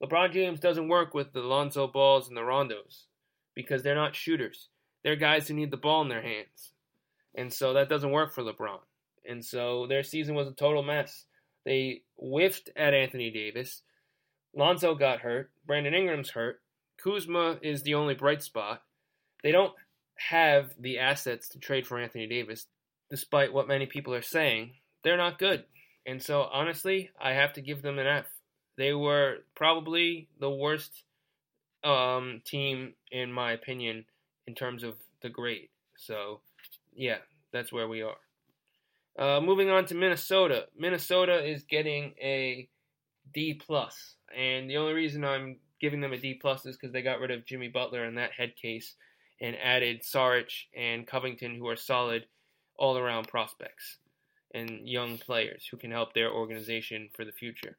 LeBron 0.01 0.31
James 0.31 0.59
doesn't 0.59 0.87
work 0.87 1.13
with 1.13 1.33
the 1.33 1.41
Lonzo 1.41 1.87
Balls 1.87 2.29
and 2.29 2.37
the 2.37 2.41
Rondos 2.41 3.05
because 3.53 3.83
they're 3.83 3.95
not 3.95 4.15
shooters. 4.15 4.69
They're 5.03 5.15
guys 5.15 5.47
who 5.47 5.53
need 5.53 5.71
the 5.71 5.77
ball 5.77 6.01
in 6.01 6.09
their 6.09 6.21
hands. 6.21 6.73
And 7.35 7.53
so 7.53 7.73
that 7.73 7.89
doesn't 7.89 8.11
work 8.11 8.33
for 8.33 8.43
LeBron. 8.43 8.79
And 9.27 9.43
so 9.43 9.87
their 9.87 10.03
season 10.03 10.35
was 10.35 10.47
a 10.47 10.53
total 10.53 10.83
mess. 10.83 11.25
They 11.65 12.01
whiffed 12.17 12.69
at 12.75 12.93
Anthony 12.93 13.29
Davis. 13.29 13.81
Lonzo 14.55 14.95
got 14.95 15.19
hurt. 15.19 15.51
Brandon 15.65 15.93
Ingram's 15.93 16.31
hurt. 16.31 16.61
Kuzma 17.01 17.59
is 17.61 17.83
the 17.83 17.95
only 17.95 18.15
bright 18.15 18.41
spot. 18.41 18.81
They 19.43 19.51
don't 19.51 19.73
have 20.15 20.73
the 20.79 20.99
assets 20.99 21.47
to 21.49 21.59
trade 21.59 21.87
for 21.87 21.97
Anthony 21.97 22.27
Davis, 22.27 22.67
despite 23.09 23.53
what 23.53 23.67
many 23.67 23.85
people 23.85 24.13
are 24.13 24.21
saying. 24.21 24.71
They're 25.03 25.17
not 25.17 25.39
good. 25.39 25.63
And 26.05 26.21
so 26.21 26.41
honestly, 26.51 27.11
I 27.21 27.33
have 27.33 27.53
to 27.53 27.61
give 27.61 27.81
them 27.81 27.99
an 27.99 28.07
F. 28.07 28.25
They 28.77 28.93
were 28.93 29.37
probably 29.55 30.27
the 30.39 30.49
worst 30.49 31.03
um, 31.83 32.41
team, 32.45 32.93
in 33.11 33.31
my 33.31 33.51
opinion, 33.51 34.05
in 34.49 34.55
terms 34.55 34.81
of 34.83 34.95
the 35.21 35.29
grade. 35.29 35.69
So, 35.95 36.41
yeah, 36.95 37.19
that's 37.53 37.71
where 37.71 37.87
we 37.87 38.01
are. 38.01 38.17
Uh, 39.17 39.39
moving 39.39 39.69
on 39.69 39.85
to 39.85 39.95
Minnesota. 39.95 40.65
Minnesota 40.77 41.45
is 41.45 41.63
getting 41.63 42.15
a 42.19 42.67
D 43.31 43.53
plus, 43.53 44.15
and 44.35 44.67
the 44.67 44.77
only 44.77 44.93
reason 44.93 45.23
I'm 45.23 45.57
giving 45.79 46.01
them 46.01 46.13
a 46.13 46.17
D 46.17 46.33
plus 46.33 46.65
is 46.65 46.77
because 46.77 46.91
they 46.91 47.03
got 47.03 47.19
rid 47.19 47.29
of 47.29 47.45
Jimmy 47.45 47.67
Butler 47.67 48.05
in 48.05 48.15
that 48.15 48.31
head 48.31 48.53
case 48.59 48.95
and 49.39 49.55
added 49.63 50.01
Saric 50.01 50.51
and 50.75 51.05
Covington, 51.05 51.55
who 51.55 51.67
are 51.67 51.75
solid 51.75 52.25
all 52.75 52.97
around 52.97 53.27
prospects 53.27 53.97
and 54.55 54.87
young 54.89 55.19
players 55.19 55.67
who 55.69 55.77
can 55.77 55.91
help 55.91 56.13
their 56.13 56.31
organization 56.31 57.09
for 57.13 57.23
the 57.23 57.31
future. 57.31 57.77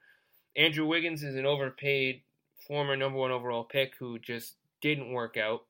Andrew 0.57 0.87
Wiggins 0.87 1.25
is 1.25 1.35
an 1.35 1.47
overpaid 1.47 2.23
former 2.69 2.97
number 2.97 3.19
one 3.19 3.33
overall 3.33 3.65
pick 3.65 3.95
who 3.99 4.19
just 4.19 4.55
didn't 4.81 5.13
work 5.13 5.37
out. 5.37 5.65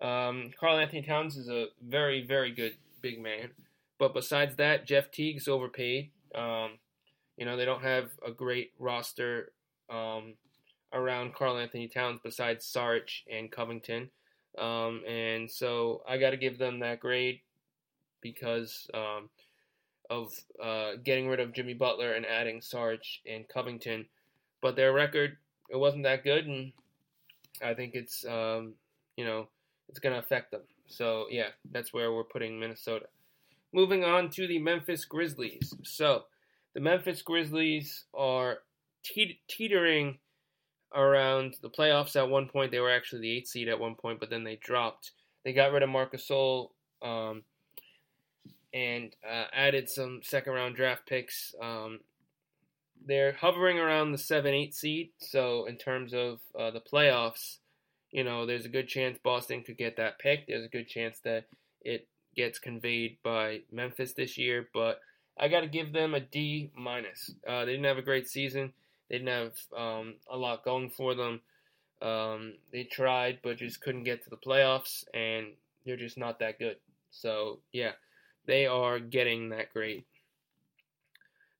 Um, 0.00 0.50
Karl-Anthony 0.58 1.02
Towns 1.02 1.36
is 1.36 1.48
a 1.48 1.66
very, 1.82 2.24
very 2.24 2.52
good 2.52 2.74
big 3.00 3.20
man. 3.20 3.50
But 3.98 4.14
besides 4.14 4.56
that, 4.56 4.86
Jeff 4.86 5.10
Teague's 5.10 5.48
overpaid. 5.48 6.10
Um, 6.34 6.78
you 7.36 7.44
know, 7.44 7.56
they 7.56 7.64
don't 7.64 7.82
have 7.82 8.10
a 8.26 8.30
great 8.30 8.72
roster 8.78 9.52
um, 9.90 10.34
around 10.92 11.34
Karl-Anthony 11.34 11.88
Towns 11.88 12.20
besides 12.22 12.64
Saric 12.64 13.10
and 13.30 13.50
Covington. 13.50 14.10
Um, 14.56 15.02
and 15.06 15.50
so 15.50 16.02
I 16.08 16.18
got 16.18 16.30
to 16.30 16.36
give 16.36 16.58
them 16.58 16.80
that 16.80 17.00
grade 17.00 17.40
because 18.20 18.88
um, 18.94 19.28
of 20.10 20.32
uh, 20.62 20.92
getting 21.04 21.28
rid 21.28 21.40
of 21.40 21.52
Jimmy 21.52 21.74
Butler 21.74 22.12
and 22.12 22.26
adding 22.26 22.60
Saric 22.60 23.04
and 23.26 23.48
Covington. 23.48 24.06
But 24.60 24.74
their 24.74 24.92
record, 24.92 25.36
it 25.70 25.76
wasn't 25.76 26.04
that 26.04 26.24
good, 26.24 26.46
and 26.46 26.72
I 27.62 27.74
think 27.74 27.94
it's, 27.94 28.24
um, 28.24 28.74
you 29.16 29.24
know, 29.24 29.48
it's 29.88 29.98
going 29.98 30.14
to 30.14 30.18
affect 30.18 30.50
them. 30.50 30.62
So, 30.86 31.26
yeah, 31.30 31.48
that's 31.70 31.92
where 31.92 32.12
we're 32.12 32.24
putting 32.24 32.58
Minnesota. 32.58 33.06
Moving 33.72 34.04
on 34.04 34.30
to 34.30 34.46
the 34.46 34.58
Memphis 34.58 35.04
Grizzlies. 35.04 35.74
So, 35.84 36.24
the 36.74 36.80
Memphis 36.80 37.22
Grizzlies 37.22 38.04
are 38.14 38.58
te- 39.02 39.40
teetering 39.48 40.18
around 40.94 41.56
the 41.60 41.70
playoffs 41.70 42.16
at 42.16 42.28
one 42.28 42.48
point. 42.48 42.70
They 42.70 42.80
were 42.80 42.92
actually 42.92 43.22
the 43.22 43.36
eighth 43.36 43.48
seed 43.48 43.68
at 43.68 43.78
one 43.78 43.94
point, 43.94 44.20
but 44.20 44.30
then 44.30 44.44
they 44.44 44.56
dropped. 44.56 45.12
They 45.44 45.52
got 45.52 45.72
rid 45.72 45.82
of 45.82 45.88
Marcus 45.88 46.26
Gasol 46.28 46.70
um, 47.02 47.42
and 48.72 49.14
uh, 49.28 49.44
added 49.52 49.88
some 49.88 50.20
second 50.22 50.52
round 50.52 50.76
draft 50.76 51.06
picks. 51.06 51.54
Um, 51.60 52.00
they're 53.06 53.32
hovering 53.32 53.78
around 53.78 54.12
the 54.12 54.18
seven 54.18 54.54
eight 54.54 54.74
seed. 54.74 55.10
So 55.18 55.66
in 55.66 55.76
terms 55.76 56.12
of 56.12 56.40
uh, 56.58 56.70
the 56.70 56.80
playoffs, 56.80 57.58
you 58.10 58.24
know, 58.24 58.46
there's 58.46 58.64
a 58.64 58.70
good 58.70 58.88
chance 58.88 59.18
Boston 59.22 59.62
could 59.62 59.76
get 59.76 59.96
that 59.96 60.18
pick. 60.18 60.46
There's 60.46 60.64
a 60.64 60.68
good 60.68 60.88
chance 60.88 61.18
that 61.20 61.44
it 61.82 62.08
gets 62.34 62.58
conveyed 62.58 63.18
by 63.22 63.60
Memphis 63.70 64.12
this 64.12 64.38
year, 64.38 64.68
but 64.72 65.00
I 65.38 65.48
got 65.48 65.60
to 65.60 65.66
give 65.66 65.92
them 65.92 66.14
a 66.14 66.20
D 66.20 66.70
minus. 66.76 67.30
Uh, 67.46 67.64
they 67.64 67.72
didn't 67.72 67.86
have 67.86 67.98
a 67.98 68.02
great 68.02 68.28
season. 68.28 68.72
They 69.08 69.18
didn't 69.18 69.28
have 69.28 69.52
um, 69.76 70.14
a 70.30 70.36
lot 70.36 70.64
going 70.64 70.90
for 70.90 71.14
them. 71.14 71.40
Um, 72.00 72.54
they 72.72 72.84
tried, 72.84 73.40
but 73.42 73.56
just 73.56 73.80
couldn't 73.80 74.04
get 74.04 74.22
to 74.24 74.30
the 74.30 74.36
playoffs, 74.36 75.04
and 75.14 75.48
they're 75.84 75.96
just 75.96 76.18
not 76.18 76.38
that 76.38 76.58
good. 76.58 76.76
So 77.10 77.60
yeah, 77.72 77.92
they 78.46 78.66
are 78.66 78.98
getting 78.98 79.50
that 79.50 79.72
grade. 79.72 80.04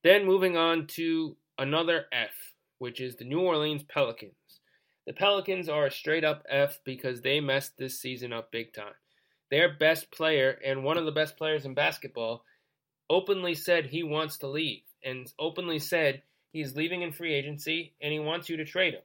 Then 0.03 0.25
moving 0.25 0.57
on 0.57 0.87
to 0.89 1.37
another 1.59 2.07
F, 2.13 2.31
which 2.79 3.01
is 3.01 3.17
the 3.17 3.25
New 3.25 3.41
Orleans 3.41 3.83
Pelicans. 3.83 4.38
The 5.09 5.15
Pelicans 5.15 5.71
are 5.71 5.87
a 5.87 5.91
straight 5.91 6.23
up 6.23 6.45
F 6.51 6.81
because 6.85 7.23
they 7.23 7.41
messed 7.41 7.79
this 7.79 7.99
season 7.99 8.31
up 8.31 8.53
big 8.53 8.75
time. 8.75 8.93
Their 9.51 9.73
best 9.73 10.11
player 10.11 10.61
and 10.63 10.85
one 10.85 10.99
of 10.99 11.07
the 11.07 11.13
best 11.13 11.39
players 11.39 11.65
in 11.65 11.73
basketball 11.73 12.45
openly 13.09 13.55
said 13.55 13.87
he 13.87 14.03
wants 14.03 14.37
to 14.37 14.49
leave 14.49 14.83
and 15.03 15.33
openly 15.39 15.79
said 15.79 16.25
he's 16.53 16.77
leaving 16.77 17.01
in 17.01 17.13
free 17.13 17.33
agency 17.33 17.95
and 18.03 18.13
he 18.13 18.19
wants 18.19 18.51
you 18.51 18.59
to 18.59 18.67
trade 18.67 18.93
him. 18.93 19.01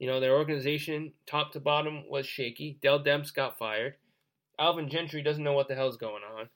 You 0.00 0.08
know, 0.08 0.18
their 0.18 0.36
organization, 0.36 1.12
top 1.26 1.52
to 1.52 1.60
bottom, 1.60 2.08
was 2.08 2.26
shaky. 2.26 2.76
Dell 2.82 2.98
Demps 2.98 3.32
got 3.32 3.56
fired. 3.56 3.94
Alvin 4.58 4.88
Gentry 4.88 5.22
doesn't 5.22 5.44
know 5.44 5.52
what 5.52 5.68
the 5.68 5.76
hell's 5.76 5.96
going 5.96 6.24
on. 6.36 6.48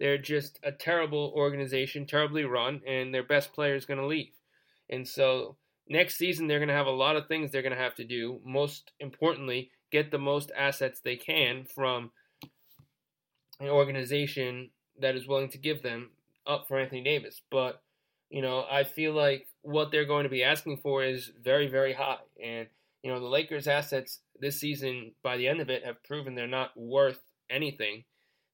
They're 0.00 0.18
just 0.18 0.58
a 0.64 0.72
terrible 0.72 1.32
organization, 1.36 2.06
terribly 2.06 2.44
run, 2.44 2.82
and 2.88 3.14
their 3.14 3.22
best 3.22 3.52
player 3.52 3.76
is 3.76 3.86
going 3.86 4.00
to 4.00 4.06
leave. 4.06 4.32
And 4.90 5.06
so 5.06 5.58
next 5.88 6.16
season, 6.16 6.46
they're 6.46 6.58
going 6.58 6.68
to 6.68 6.74
have 6.74 6.86
a 6.86 6.90
lot 6.90 7.16
of 7.16 7.26
things 7.26 7.50
they're 7.50 7.62
going 7.62 7.74
to 7.74 7.82
have 7.82 7.94
to 7.96 8.04
do. 8.04 8.40
Most 8.44 8.92
importantly, 9.00 9.70
get 9.90 10.10
the 10.10 10.18
most 10.18 10.50
assets 10.56 11.00
they 11.00 11.16
can 11.16 11.64
from 11.64 12.10
an 13.60 13.68
organization 13.68 14.70
that 15.00 15.16
is 15.16 15.26
willing 15.26 15.50
to 15.50 15.58
give 15.58 15.82
them 15.82 16.10
up 16.46 16.66
for 16.68 16.78
Anthony 16.78 17.02
Davis. 17.02 17.40
But, 17.50 17.82
you 18.30 18.42
know, 18.42 18.64
I 18.70 18.84
feel 18.84 19.12
like 19.12 19.48
what 19.62 19.90
they're 19.90 20.04
going 20.04 20.24
to 20.24 20.30
be 20.30 20.42
asking 20.42 20.78
for 20.78 21.04
is 21.04 21.30
very, 21.42 21.68
very 21.68 21.92
high. 21.92 22.18
And, 22.42 22.68
you 23.02 23.10
know, 23.10 23.20
the 23.20 23.26
Lakers' 23.26 23.68
assets 23.68 24.20
this 24.40 24.60
season, 24.60 25.12
by 25.22 25.36
the 25.36 25.48
end 25.48 25.60
of 25.60 25.70
it, 25.70 25.84
have 25.84 26.02
proven 26.02 26.34
they're 26.34 26.46
not 26.46 26.76
worth 26.76 27.20
anything. 27.50 28.04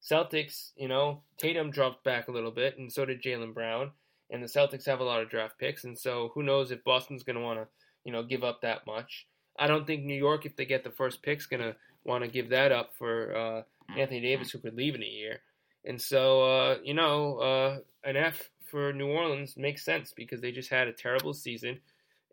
Celtics, 0.02 0.72
you 0.76 0.88
know, 0.88 1.22
Tatum 1.38 1.70
dropped 1.70 2.02
back 2.04 2.28
a 2.28 2.32
little 2.32 2.50
bit, 2.50 2.76
and 2.76 2.92
so 2.92 3.04
did 3.04 3.22
Jaylen 3.22 3.54
Brown. 3.54 3.92
And 4.32 4.42
the 4.42 4.48
Celtics 4.48 4.86
have 4.86 4.98
a 5.00 5.04
lot 5.04 5.22
of 5.22 5.30
draft 5.30 5.58
picks, 5.58 5.84
and 5.84 5.96
so 5.96 6.32
who 6.34 6.42
knows 6.42 6.70
if 6.70 6.82
Boston's 6.82 7.22
going 7.22 7.36
to 7.36 7.42
want 7.42 7.60
to, 7.60 7.68
you 8.04 8.12
know, 8.12 8.22
give 8.22 8.42
up 8.42 8.62
that 8.62 8.86
much. 8.86 9.26
I 9.58 9.66
don't 9.66 9.86
think 9.86 10.04
New 10.04 10.16
York, 10.16 10.46
if 10.46 10.56
they 10.56 10.64
get 10.64 10.82
the 10.82 10.90
first 10.90 11.22
pick, 11.22 11.38
is 11.38 11.46
going 11.46 11.62
to 11.62 11.76
want 12.04 12.24
to 12.24 12.30
give 12.30 12.48
that 12.48 12.72
up 12.72 12.92
for 12.98 13.36
uh, 13.36 13.62
Anthony 13.96 14.20
Davis, 14.20 14.50
who 14.50 14.58
could 14.58 14.74
leave 14.74 14.94
in 14.94 15.02
a 15.02 15.06
year. 15.06 15.40
And 15.84 16.00
so, 16.00 16.42
uh, 16.42 16.78
you 16.82 16.94
know, 16.94 17.36
uh, 17.38 17.78
an 18.08 18.16
F 18.16 18.48
for 18.70 18.92
New 18.92 19.08
Orleans 19.08 19.54
makes 19.56 19.84
sense 19.84 20.14
because 20.16 20.40
they 20.40 20.50
just 20.50 20.70
had 20.70 20.88
a 20.88 20.92
terrible 20.92 21.34
season, 21.34 21.78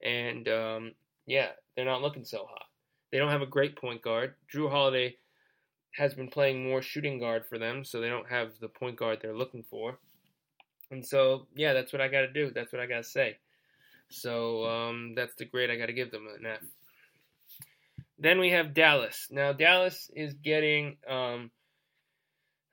and 0.01 0.47
um, 0.47 0.91
yeah, 1.25 1.49
they're 1.75 1.85
not 1.85 2.01
looking 2.01 2.23
so 2.23 2.45
hot. 2.49 2.65
They 3.11 3.17
don't 3.17 3.31
have 3.31 3.41
a 3.41 3.47
great 3.47 3.75
point 3.75 4.01
guard. 4.01 4.35
Jrue 4.53 4.71
Holiday 4.71 5.17
has 5.95 6.13
been 6.13 6.29
playing 6.29 6.63
more 6.63 6.81
shooting 6.81 7.19
guard 7.19 7.45
for 7.45 7.57
them, 7.57 7.83
so 7.83 7.99
they 7.99 8.09
don't 8.09 8.29
have 8.29 8.51
the 8.61 8.69
point 8.69 8.95
guard 8.95 9.19
they're 9.21 9.35
looking 9.35 9.65
for. 9.69 9.99
And 10.91 11.05
so, 11.05 11.47
yeah, 11.55 11.73
that's 11.73 11.93
what 11.93 12.01
I 12.01 12.07
got 12.07 12.21
to 12.21 12.33
do. 12.33 12.51
That's 12.51 12.73
what 12.73 12.81
I 12.81 12.87
got 12.87 12.97
to 12.97 13.03
say. 13.03 13.37
So 14.09 14.65
um, 14.65 15.13
that's 15.15 15.35
the 15.35 15.45
grade 15.45 15.69
I 15.69 15.77
got 15.77 15.85
to 15.85 15.93
give 15.93 16.11
them. 16.11 16.27
Then 18.17 18.39
we 18.39 18.49
have 18.49 18.73
Dallas. 18.73 19.27
Now 19.31 19.53
Dallas 19.53 20.09
is 20.15 20.33
getting 20.33 20.97
um, 21.07 21.51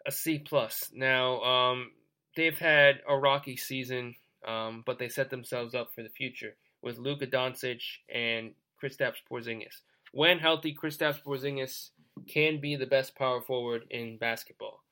a 0.06 0.10
C 0.10 0.38
plus. 0.38 0.90
Now 0.94 1.40
um, 1.42 1.90
they've 2.36 2.58
had 2.58 3.00
a 3.08 3.16
rocky 3.16 3.56
season, 3.56 4.14
um, 4.46 4.82
but 4.86 4.98
they 4.98 5.08
set 5.08 5.30
themselves 5.30 5.74
up 5.74 5.94
for 5.94 6.02
the 6.02 6.08
future 6.08 6.56
with 6.82 6.98
Luka 6.98 7.26
Doncic 7.26 7.82
and 8.12 8.52
Kristaps 8.82 9.22
Porzingis. 9.30 9.82
When 10.12 10.38
healthy, 10.38 10.74
Kristaps 10.74 11.22
Porzingis 11.22 11.90
can 12.26 12.60
be 12.60 12.76
the 12.76 12.86
best 12.86 13.14
power 13.14 13.40
forward 13.40 13.84
in 13.90 14.16
basketball. 14.16 14.82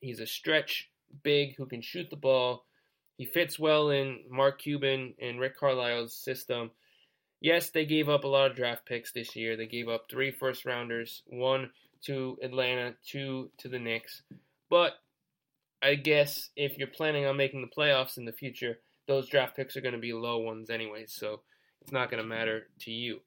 He's 0.00 0.20
a 0.20 0.26
stretch 0.26 0.90
big 1.22 1.56
who 1.56 1.66
can 1.66 1.82
shoot 1.82 2.10
the 2.10 2.16
ball. 2.16 2.64
He 3.16 3.24
fits 3.24 3.58
well 3.58 3.90
in 3.90 4.20
Mark 4.28 4.60
Cuban 4.60 5.14
and 5.20 5.38
Rick 5.38 5.58
Carlisle's 5.58 6.14
system. 6.14 6.70
Yes, 7.40 7.70
they 7.70 7.84
gave 7.84 8.08
up 8.08 8.24
a 8.24 8.28
lot 8.28 8.50
of 8.50 8.56
draft 8.56 8.86
picks 8.86 9.12
this 9.12 9.36
year. 9.36 9.56
They 9.56 9.66
gave 9.66 9.88
up 9.88 10.06
three 10.10 10.30
first 10.32 10.64
rounders, 10.64 11.22
one 11.26 11.70
to 12.06 12.38
Atlanta, 12.42 12.94
two 13.06 13.50
to 13.58 13.68
the 13.68 13.78
Knicks. 13.78 14.22
But 14.70 14.94
I 15.82 15.94
guess 15.94 16.50
if 16.56 16.78
you're 16.78 16.88
planning 16.88 17.26
on 17.26 17.36
making 17.36 17.60
the 17.60 17.74
playoffs 17.80 18.16
in 18.16 18.24
the 18.24 18.32
future, 18.32 18.78
those 19.06 19.28
draft 19.28 19.56
picks 19.56 19.76
are 19.76 19.82
going 19.82 19.94
to 19.94 20.00
be 20.00 20.12
low 20.12 20.38
ones 20.38 20.70
anyway, 20.70 21.04
so 21.06 21.40
it's 21.82 21.92
not 21.92 22.10
going 22.10 22.22
to 22.22 22.28
matter 22.28 22.68
to 22.80 22.90
you. 22.90 23.20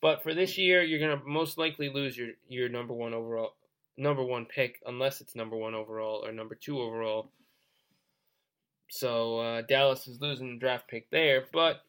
But 0.00 0.22
for 0.22 0.32
this 0.32 0.56
year, 0.56 0.82
you're 0.82 0.98
going 0.98 1.18
to 1.18 1.26
most 1.26 1.58
likely 1.58 1.90
lose 1.90 2.16
your, 2.16 2.30
your 2.48 2.70
number 2.70 2.94
one 2.94 3.12
overall 3.12 3.52
number 4.00 4.24
one 4.24 4.46
pick 4.46 4.80
unless 4.86 5.20
it's 5.20 5.36
number 5.36 5.56
one 5.56 5.74
overall 5.74 6.24
or 6.24 6.32
number 6.32 6.54
two 6.54 6.80
overall. 6.80 7.30
So 8.90 9.38
uh, 9.38 9.62
Dallas 9.62 10.08
is 10.08 10.20
losing 10.20 10.54
the 10.54 10.58
draft 10.58 10.88
pick 10.88 11.10
there, 11.10 11.44
but 11.52 11.82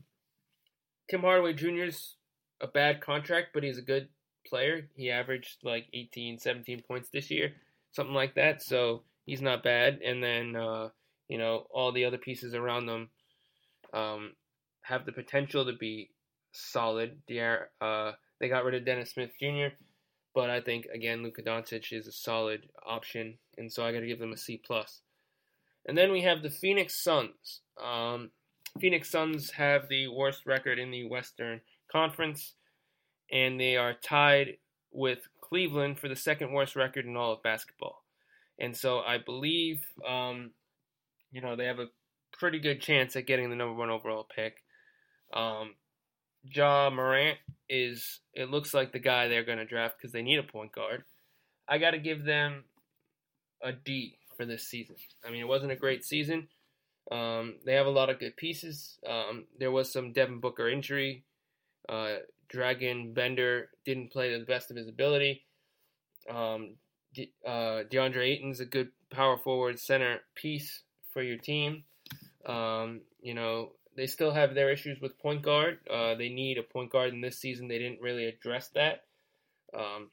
Tim 1.10 1.22
Hardaway 1.22 1.54
Jr. 1.54 1.86
is 1.86 2.16
a 2.60 2.68
bad 2.68 3.02
contract, 3.02 3.50
but 3.54 3.64
he's 3.64 3.78
a 3.78 3.84
good 3.84 4.10
player. 4.46 4.88
He 4.96 5.10
averaged 5.10 5.58
like 5.64 5.88
18, 5.94 6.38
17 6.38 6.84
points 6.88 7.10
this 7.12 7.32
year, 7.32 7.54
something 7.94 8.14
like 8.14 8.36
that. 8.36 8.62
So 8.62 9.04
he's 9.26 9.42
not 9.42 9.64
bad. 9.64 10.00
And 10.06 10.22
then 10.22 10.56
uh, 10.56 10.90
you 11.28 11.38
know 11.38 11.66
all 11.72 11.94
the 11.94 12.06
other 12.06 12.18
pieces 12.18 12.54
around 12.54 12.86
them 12.86 13.10
um, 13.94 14.34
have 14.82 15.06
the 15.06 15.14
potential 15.14 15.66
to 15.66 15.74
be 15.74 16.12
solid. 16.52 17.18
Uh, 17.82 18.12
they 18.40 18.50
got 18.50 18.66
rid 18.66 18.76
of 18.76 18.86
Dennis 18.86 19.12
Smith 19.12 19.32
Jr., 19.40 19.74
but 20.34 20.50
I 20.50 20.62
think 20.62 20.86
again 20.94 21.24
Luka 21.24 21.42
Doncic 21.42 21.92
is 21.92 22.08
a 22.08 22.12
solid 22.12 22.70
option, 22.86 23.38
and 23.58 23.72
so 23.72 23.86
I 23.86 23.92
got 23.92 24.02
to 24.02 24.08
give 24.08 24.20
them 24.20 24.34
a 24.34 24.38
C 24.38 24.62
plus. 24.64 25.02
And 25.86 25.98
then 25.98 26.12
we 26.12 26.22
have 26.22 26.44
the 26.44 26.50
Phoenix 26.50 27.04
Suns. 27.04 27.62
Um, 27.84 28.32
Phoenix 28.80 29.10
Suns 29.10 29.52
have 29.52 29.90
the 29.90 30.08
worst 30.08 30.46
record 30.46 30.78
in 30.80 30.92
the 30.92 31.08
Western 31.08 31.62
Conference, 31.92 32.54
and 33.32 33.60
they 33.60 33.76
are 33.78 33.94
tied 33.94 34.58
with 34.92 35.20
Cleveland 35.42 36.00
for 36.00 36.08
the 36.08 36.16
second 36.16 36.54
worst 36.54 36.76
record 36.76 37.06
in 37.06 37.18
all 37.18 37.34
of 37.34 37.44
basketball. 37.44 38.04
And 38.60 38.78
so 38.78 39.00
I 39.00 39.18
believe 39.18 39.84
um, 40.08 40.52
you 41.32 41.42
know, 41.42 41.56
they 41.56 41.66
have 41.66 41.80
a 41.80 41.88
pretty 42.34 42.60
good 42.60 42.82
chance 42.82 43.16
at 43.16 43.26
getting 43.26 43.50
the 43.50 43.56
number 43.56 43.74
one 43.74 43.90
overall 43.90 44.28
pick. 44.36 44.64
Um, 45.34 45.76
Ja 46.44 46.90
Morant 46.90 47.38
is, 47.70 48.20
it 48.34 48.50
looks 48.50 48.74
like 48.74 48.92
the 48.92 49.00
guy 49.00 49.28
they're 49.28 49.44
going 49.44 49.58
to 49.58 49.66
draft 49.66 49.98
because 49.98 50.12
they 50.12 50.22
need 50.22 50.40
a 50.40 50.44
point 50.44 50.72
guard. 50.72 51.04
I 51.68 51.78
got 51.78 51.92
to 51.92 52.00
give 52.00 52.24
them 52.24 52.64
a 53.62 53.72
D 53.72 54.18
for 54.36 54.46
this 54.46 54.68
season. 54.68 54.96
I 55.26 55.32
mean, 55.32 55.42
it 55.42 55.48
wasn't 55.48 55.72
a 55.72 55.78
great 55.78 56.04
season. 56.04 56.48
Um, 57.12 57.56
they 57.66 57.74
have 57.74 57.88
a 57.88 57.92
lot 57.92 58.10
of 58.10 58.20
good 58.20 58.38
pieces. 58.38 58.98
Um, 59.08 59.46
there 59.60 59.72
was 59.72 59.92
some 59.92 60.14
Devin 60.14 60.40
Booker 60.40 60.70
injury. 60.70 61.24
Uh, 61.88 62.18
Dragan 62.54 63.14
Bender 63.14 63.70
didn't 63.86 64.12
play 64.12 64.32
to 64.32 64.40
the 64.40 64.46
best 64.46 64.72
of 64.72 64.78
his 64.78 64.88
ability. 64.88 65.44
Um, 66.30 66.76
De- 67.14 67.34
uh, 67.46 67.84
DeAndre 67.92 68.28
Ayton's 68.28 68.60
a 68.60 68.66
good 68.66 68.90
power 69.10 69.38
forward 69.38 69.80
center 69.80 70.20
piece 70.36 70.84
for 71.12 71.22
your 71.22 71.38
team. 71.38 71.84
Um, 72.46 73.02
you 73.22 73.34
know, 73.34 73.74
they 74.02 74.08
still 74.08 74.32
have 74.32 74.56
their 74.56 74.72
issues 74.72 75.00
with 75.00 75.20
point 75.20 75.44
guard. 75.44 75.78
Uh, 75.88 76.16
they 76.16 76.30
need 76.30 76.58
a 76.58 76.64
point 76.64 76.92
guard 76.92 77.14
in 77.14 77.22
this 77.22 77.38
season. 77.38 77.68
They 77.68 77.78
didn't 77.78 78.02
really 78.02 78.26
address 78.26 78.68
that. 78.70 79.04
Um, 79.78 80.10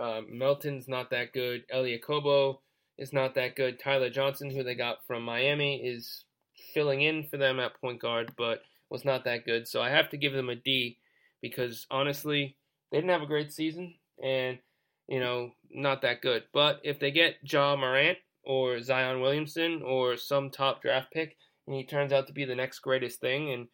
uh, 0.00 0.20
Melton's 0.30 0.86
not 0.86 1.10
that 1.10 1.32
good. 1.32 1.64
Elie 1.68 1.98
Okobo 1.98 2.58
is 2.96 3.12
not 3.12 3.34
that 3.34 3.56
good. 3.56 3.80
Tyler 3.80 4.08
Johnson, 4.08 4.50
who 4.50 4.62
they 4.62 4.76
got 4.76 5.04
from 5.04 5.24
Miami, 5.24 5.78
is 5.84 6.26
filling 6.72 7.02
in 7.02 7.24
for 7.24 7.38
them 7.38 7.58
at 7.58 7.80
point 7.80 8.00
guard, 8.00 8.34
but 8.38 8.62
was 8.88 9.04
not 9.04 9.24
that 9.24 9.44
good. 9.44 9.66
So 9.66 9.82
I 9.82 9.90
have 9.90 10.08
to 10.10 10.16
give 10.16 10.32
them 10.32 10.48
a 10.48 10.54
D 10.54 10.98
because 11.42 11.88
honestly, 11.90 12.54
they 12.92 12.98
didn't 12.98 13.10
have 13.10 13.22
a 13.22 13.26
great 13.26 13.52
season 13.52 13.94
and 14.22 14.60
you 15.08 15.18
know 15.18 15.50
not 15.72 16.02
that 16.02 16.22
good. 16.22 16.44
But 16.52 16.78
if 16.84 17.00
they 17.00 17.10
get 17.10 17.38
Ja 17.42 17.74
Morant 17.74 18.18
or 18.44 18.80
Zion 18.80 19.20
Williamson 19.20 19.82
or 19.84 20.16
some 20.16 20.50
top 20.50 20.82
draft 20.82 21.10
pick, 21.12 21.36
and 21.66 21.76
he 21.76 21.84
turns 21.84 22.12
out 22.12 22.26
to 22.26 22.32
be 22.32 22.44
the 22.44 22.54
next 22.54 22.80
greatest 22.80 23.20
thing, 23.20 23.50
and 23.50 23.68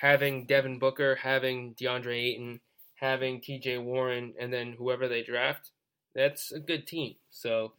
having 0.00 0.46
Devin 0.46 0.78
Booker, 0.78 1.16
having 1.16 1.74
DeAndre 1.74 2.32
Ayton, 2.32 2.60
having 2.96 3.40
T.J. 3.40 3.78
Warren, 3.78 4.34
and 4.38 4.52
then 4.52 4.74
whoever 4.78 5.08
they 5.08 5.22
draft, 5.22 5.70
that's 6.14 6.52
a 6.52 6.60
good 6.60 6.86
team. 6.86 7.16
So 7.30 7.72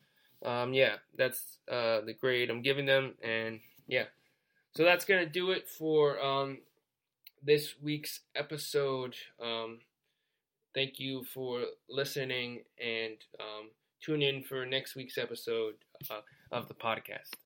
um, 0.46 0.74
yeah, 0.74 0.96
that's 1.18 1.58
uh, 1.72 2.02
the 2.02 2.14
grade 2.14 2.50
I'm 2.50 2.62
giving 2.62 2.86
them, 2.86 3.14
and 3.24 3.60
yeah. 3.88 4.06
So 4.76 4.84
that's 4.84 5.06
gonna 5.06 5.26
do 5.26 5.52
it 5.52 5.70
for 5.70 6.22
um, 6.24 6.60
this 7.44 7.76
week's 7.82 8.22
episode. 8.36 9.16
Um, 9.42 9.80
thank 10.74 11.00
you 11.00 11.24
for 11.34 11.64
listening, 11.90 12.64
and 12.80 13.18
um, 13.40 13.70
tune 14.02 14.22
in 14.22 14.44
for 14.44 14.66
next 14.66 14.96
week's 14.96 15.18
episode 15.18 15.76
uh, 16.10 16.22
of 16.52 16.68
the 16.68 16.74
podcast. 16.74 17.34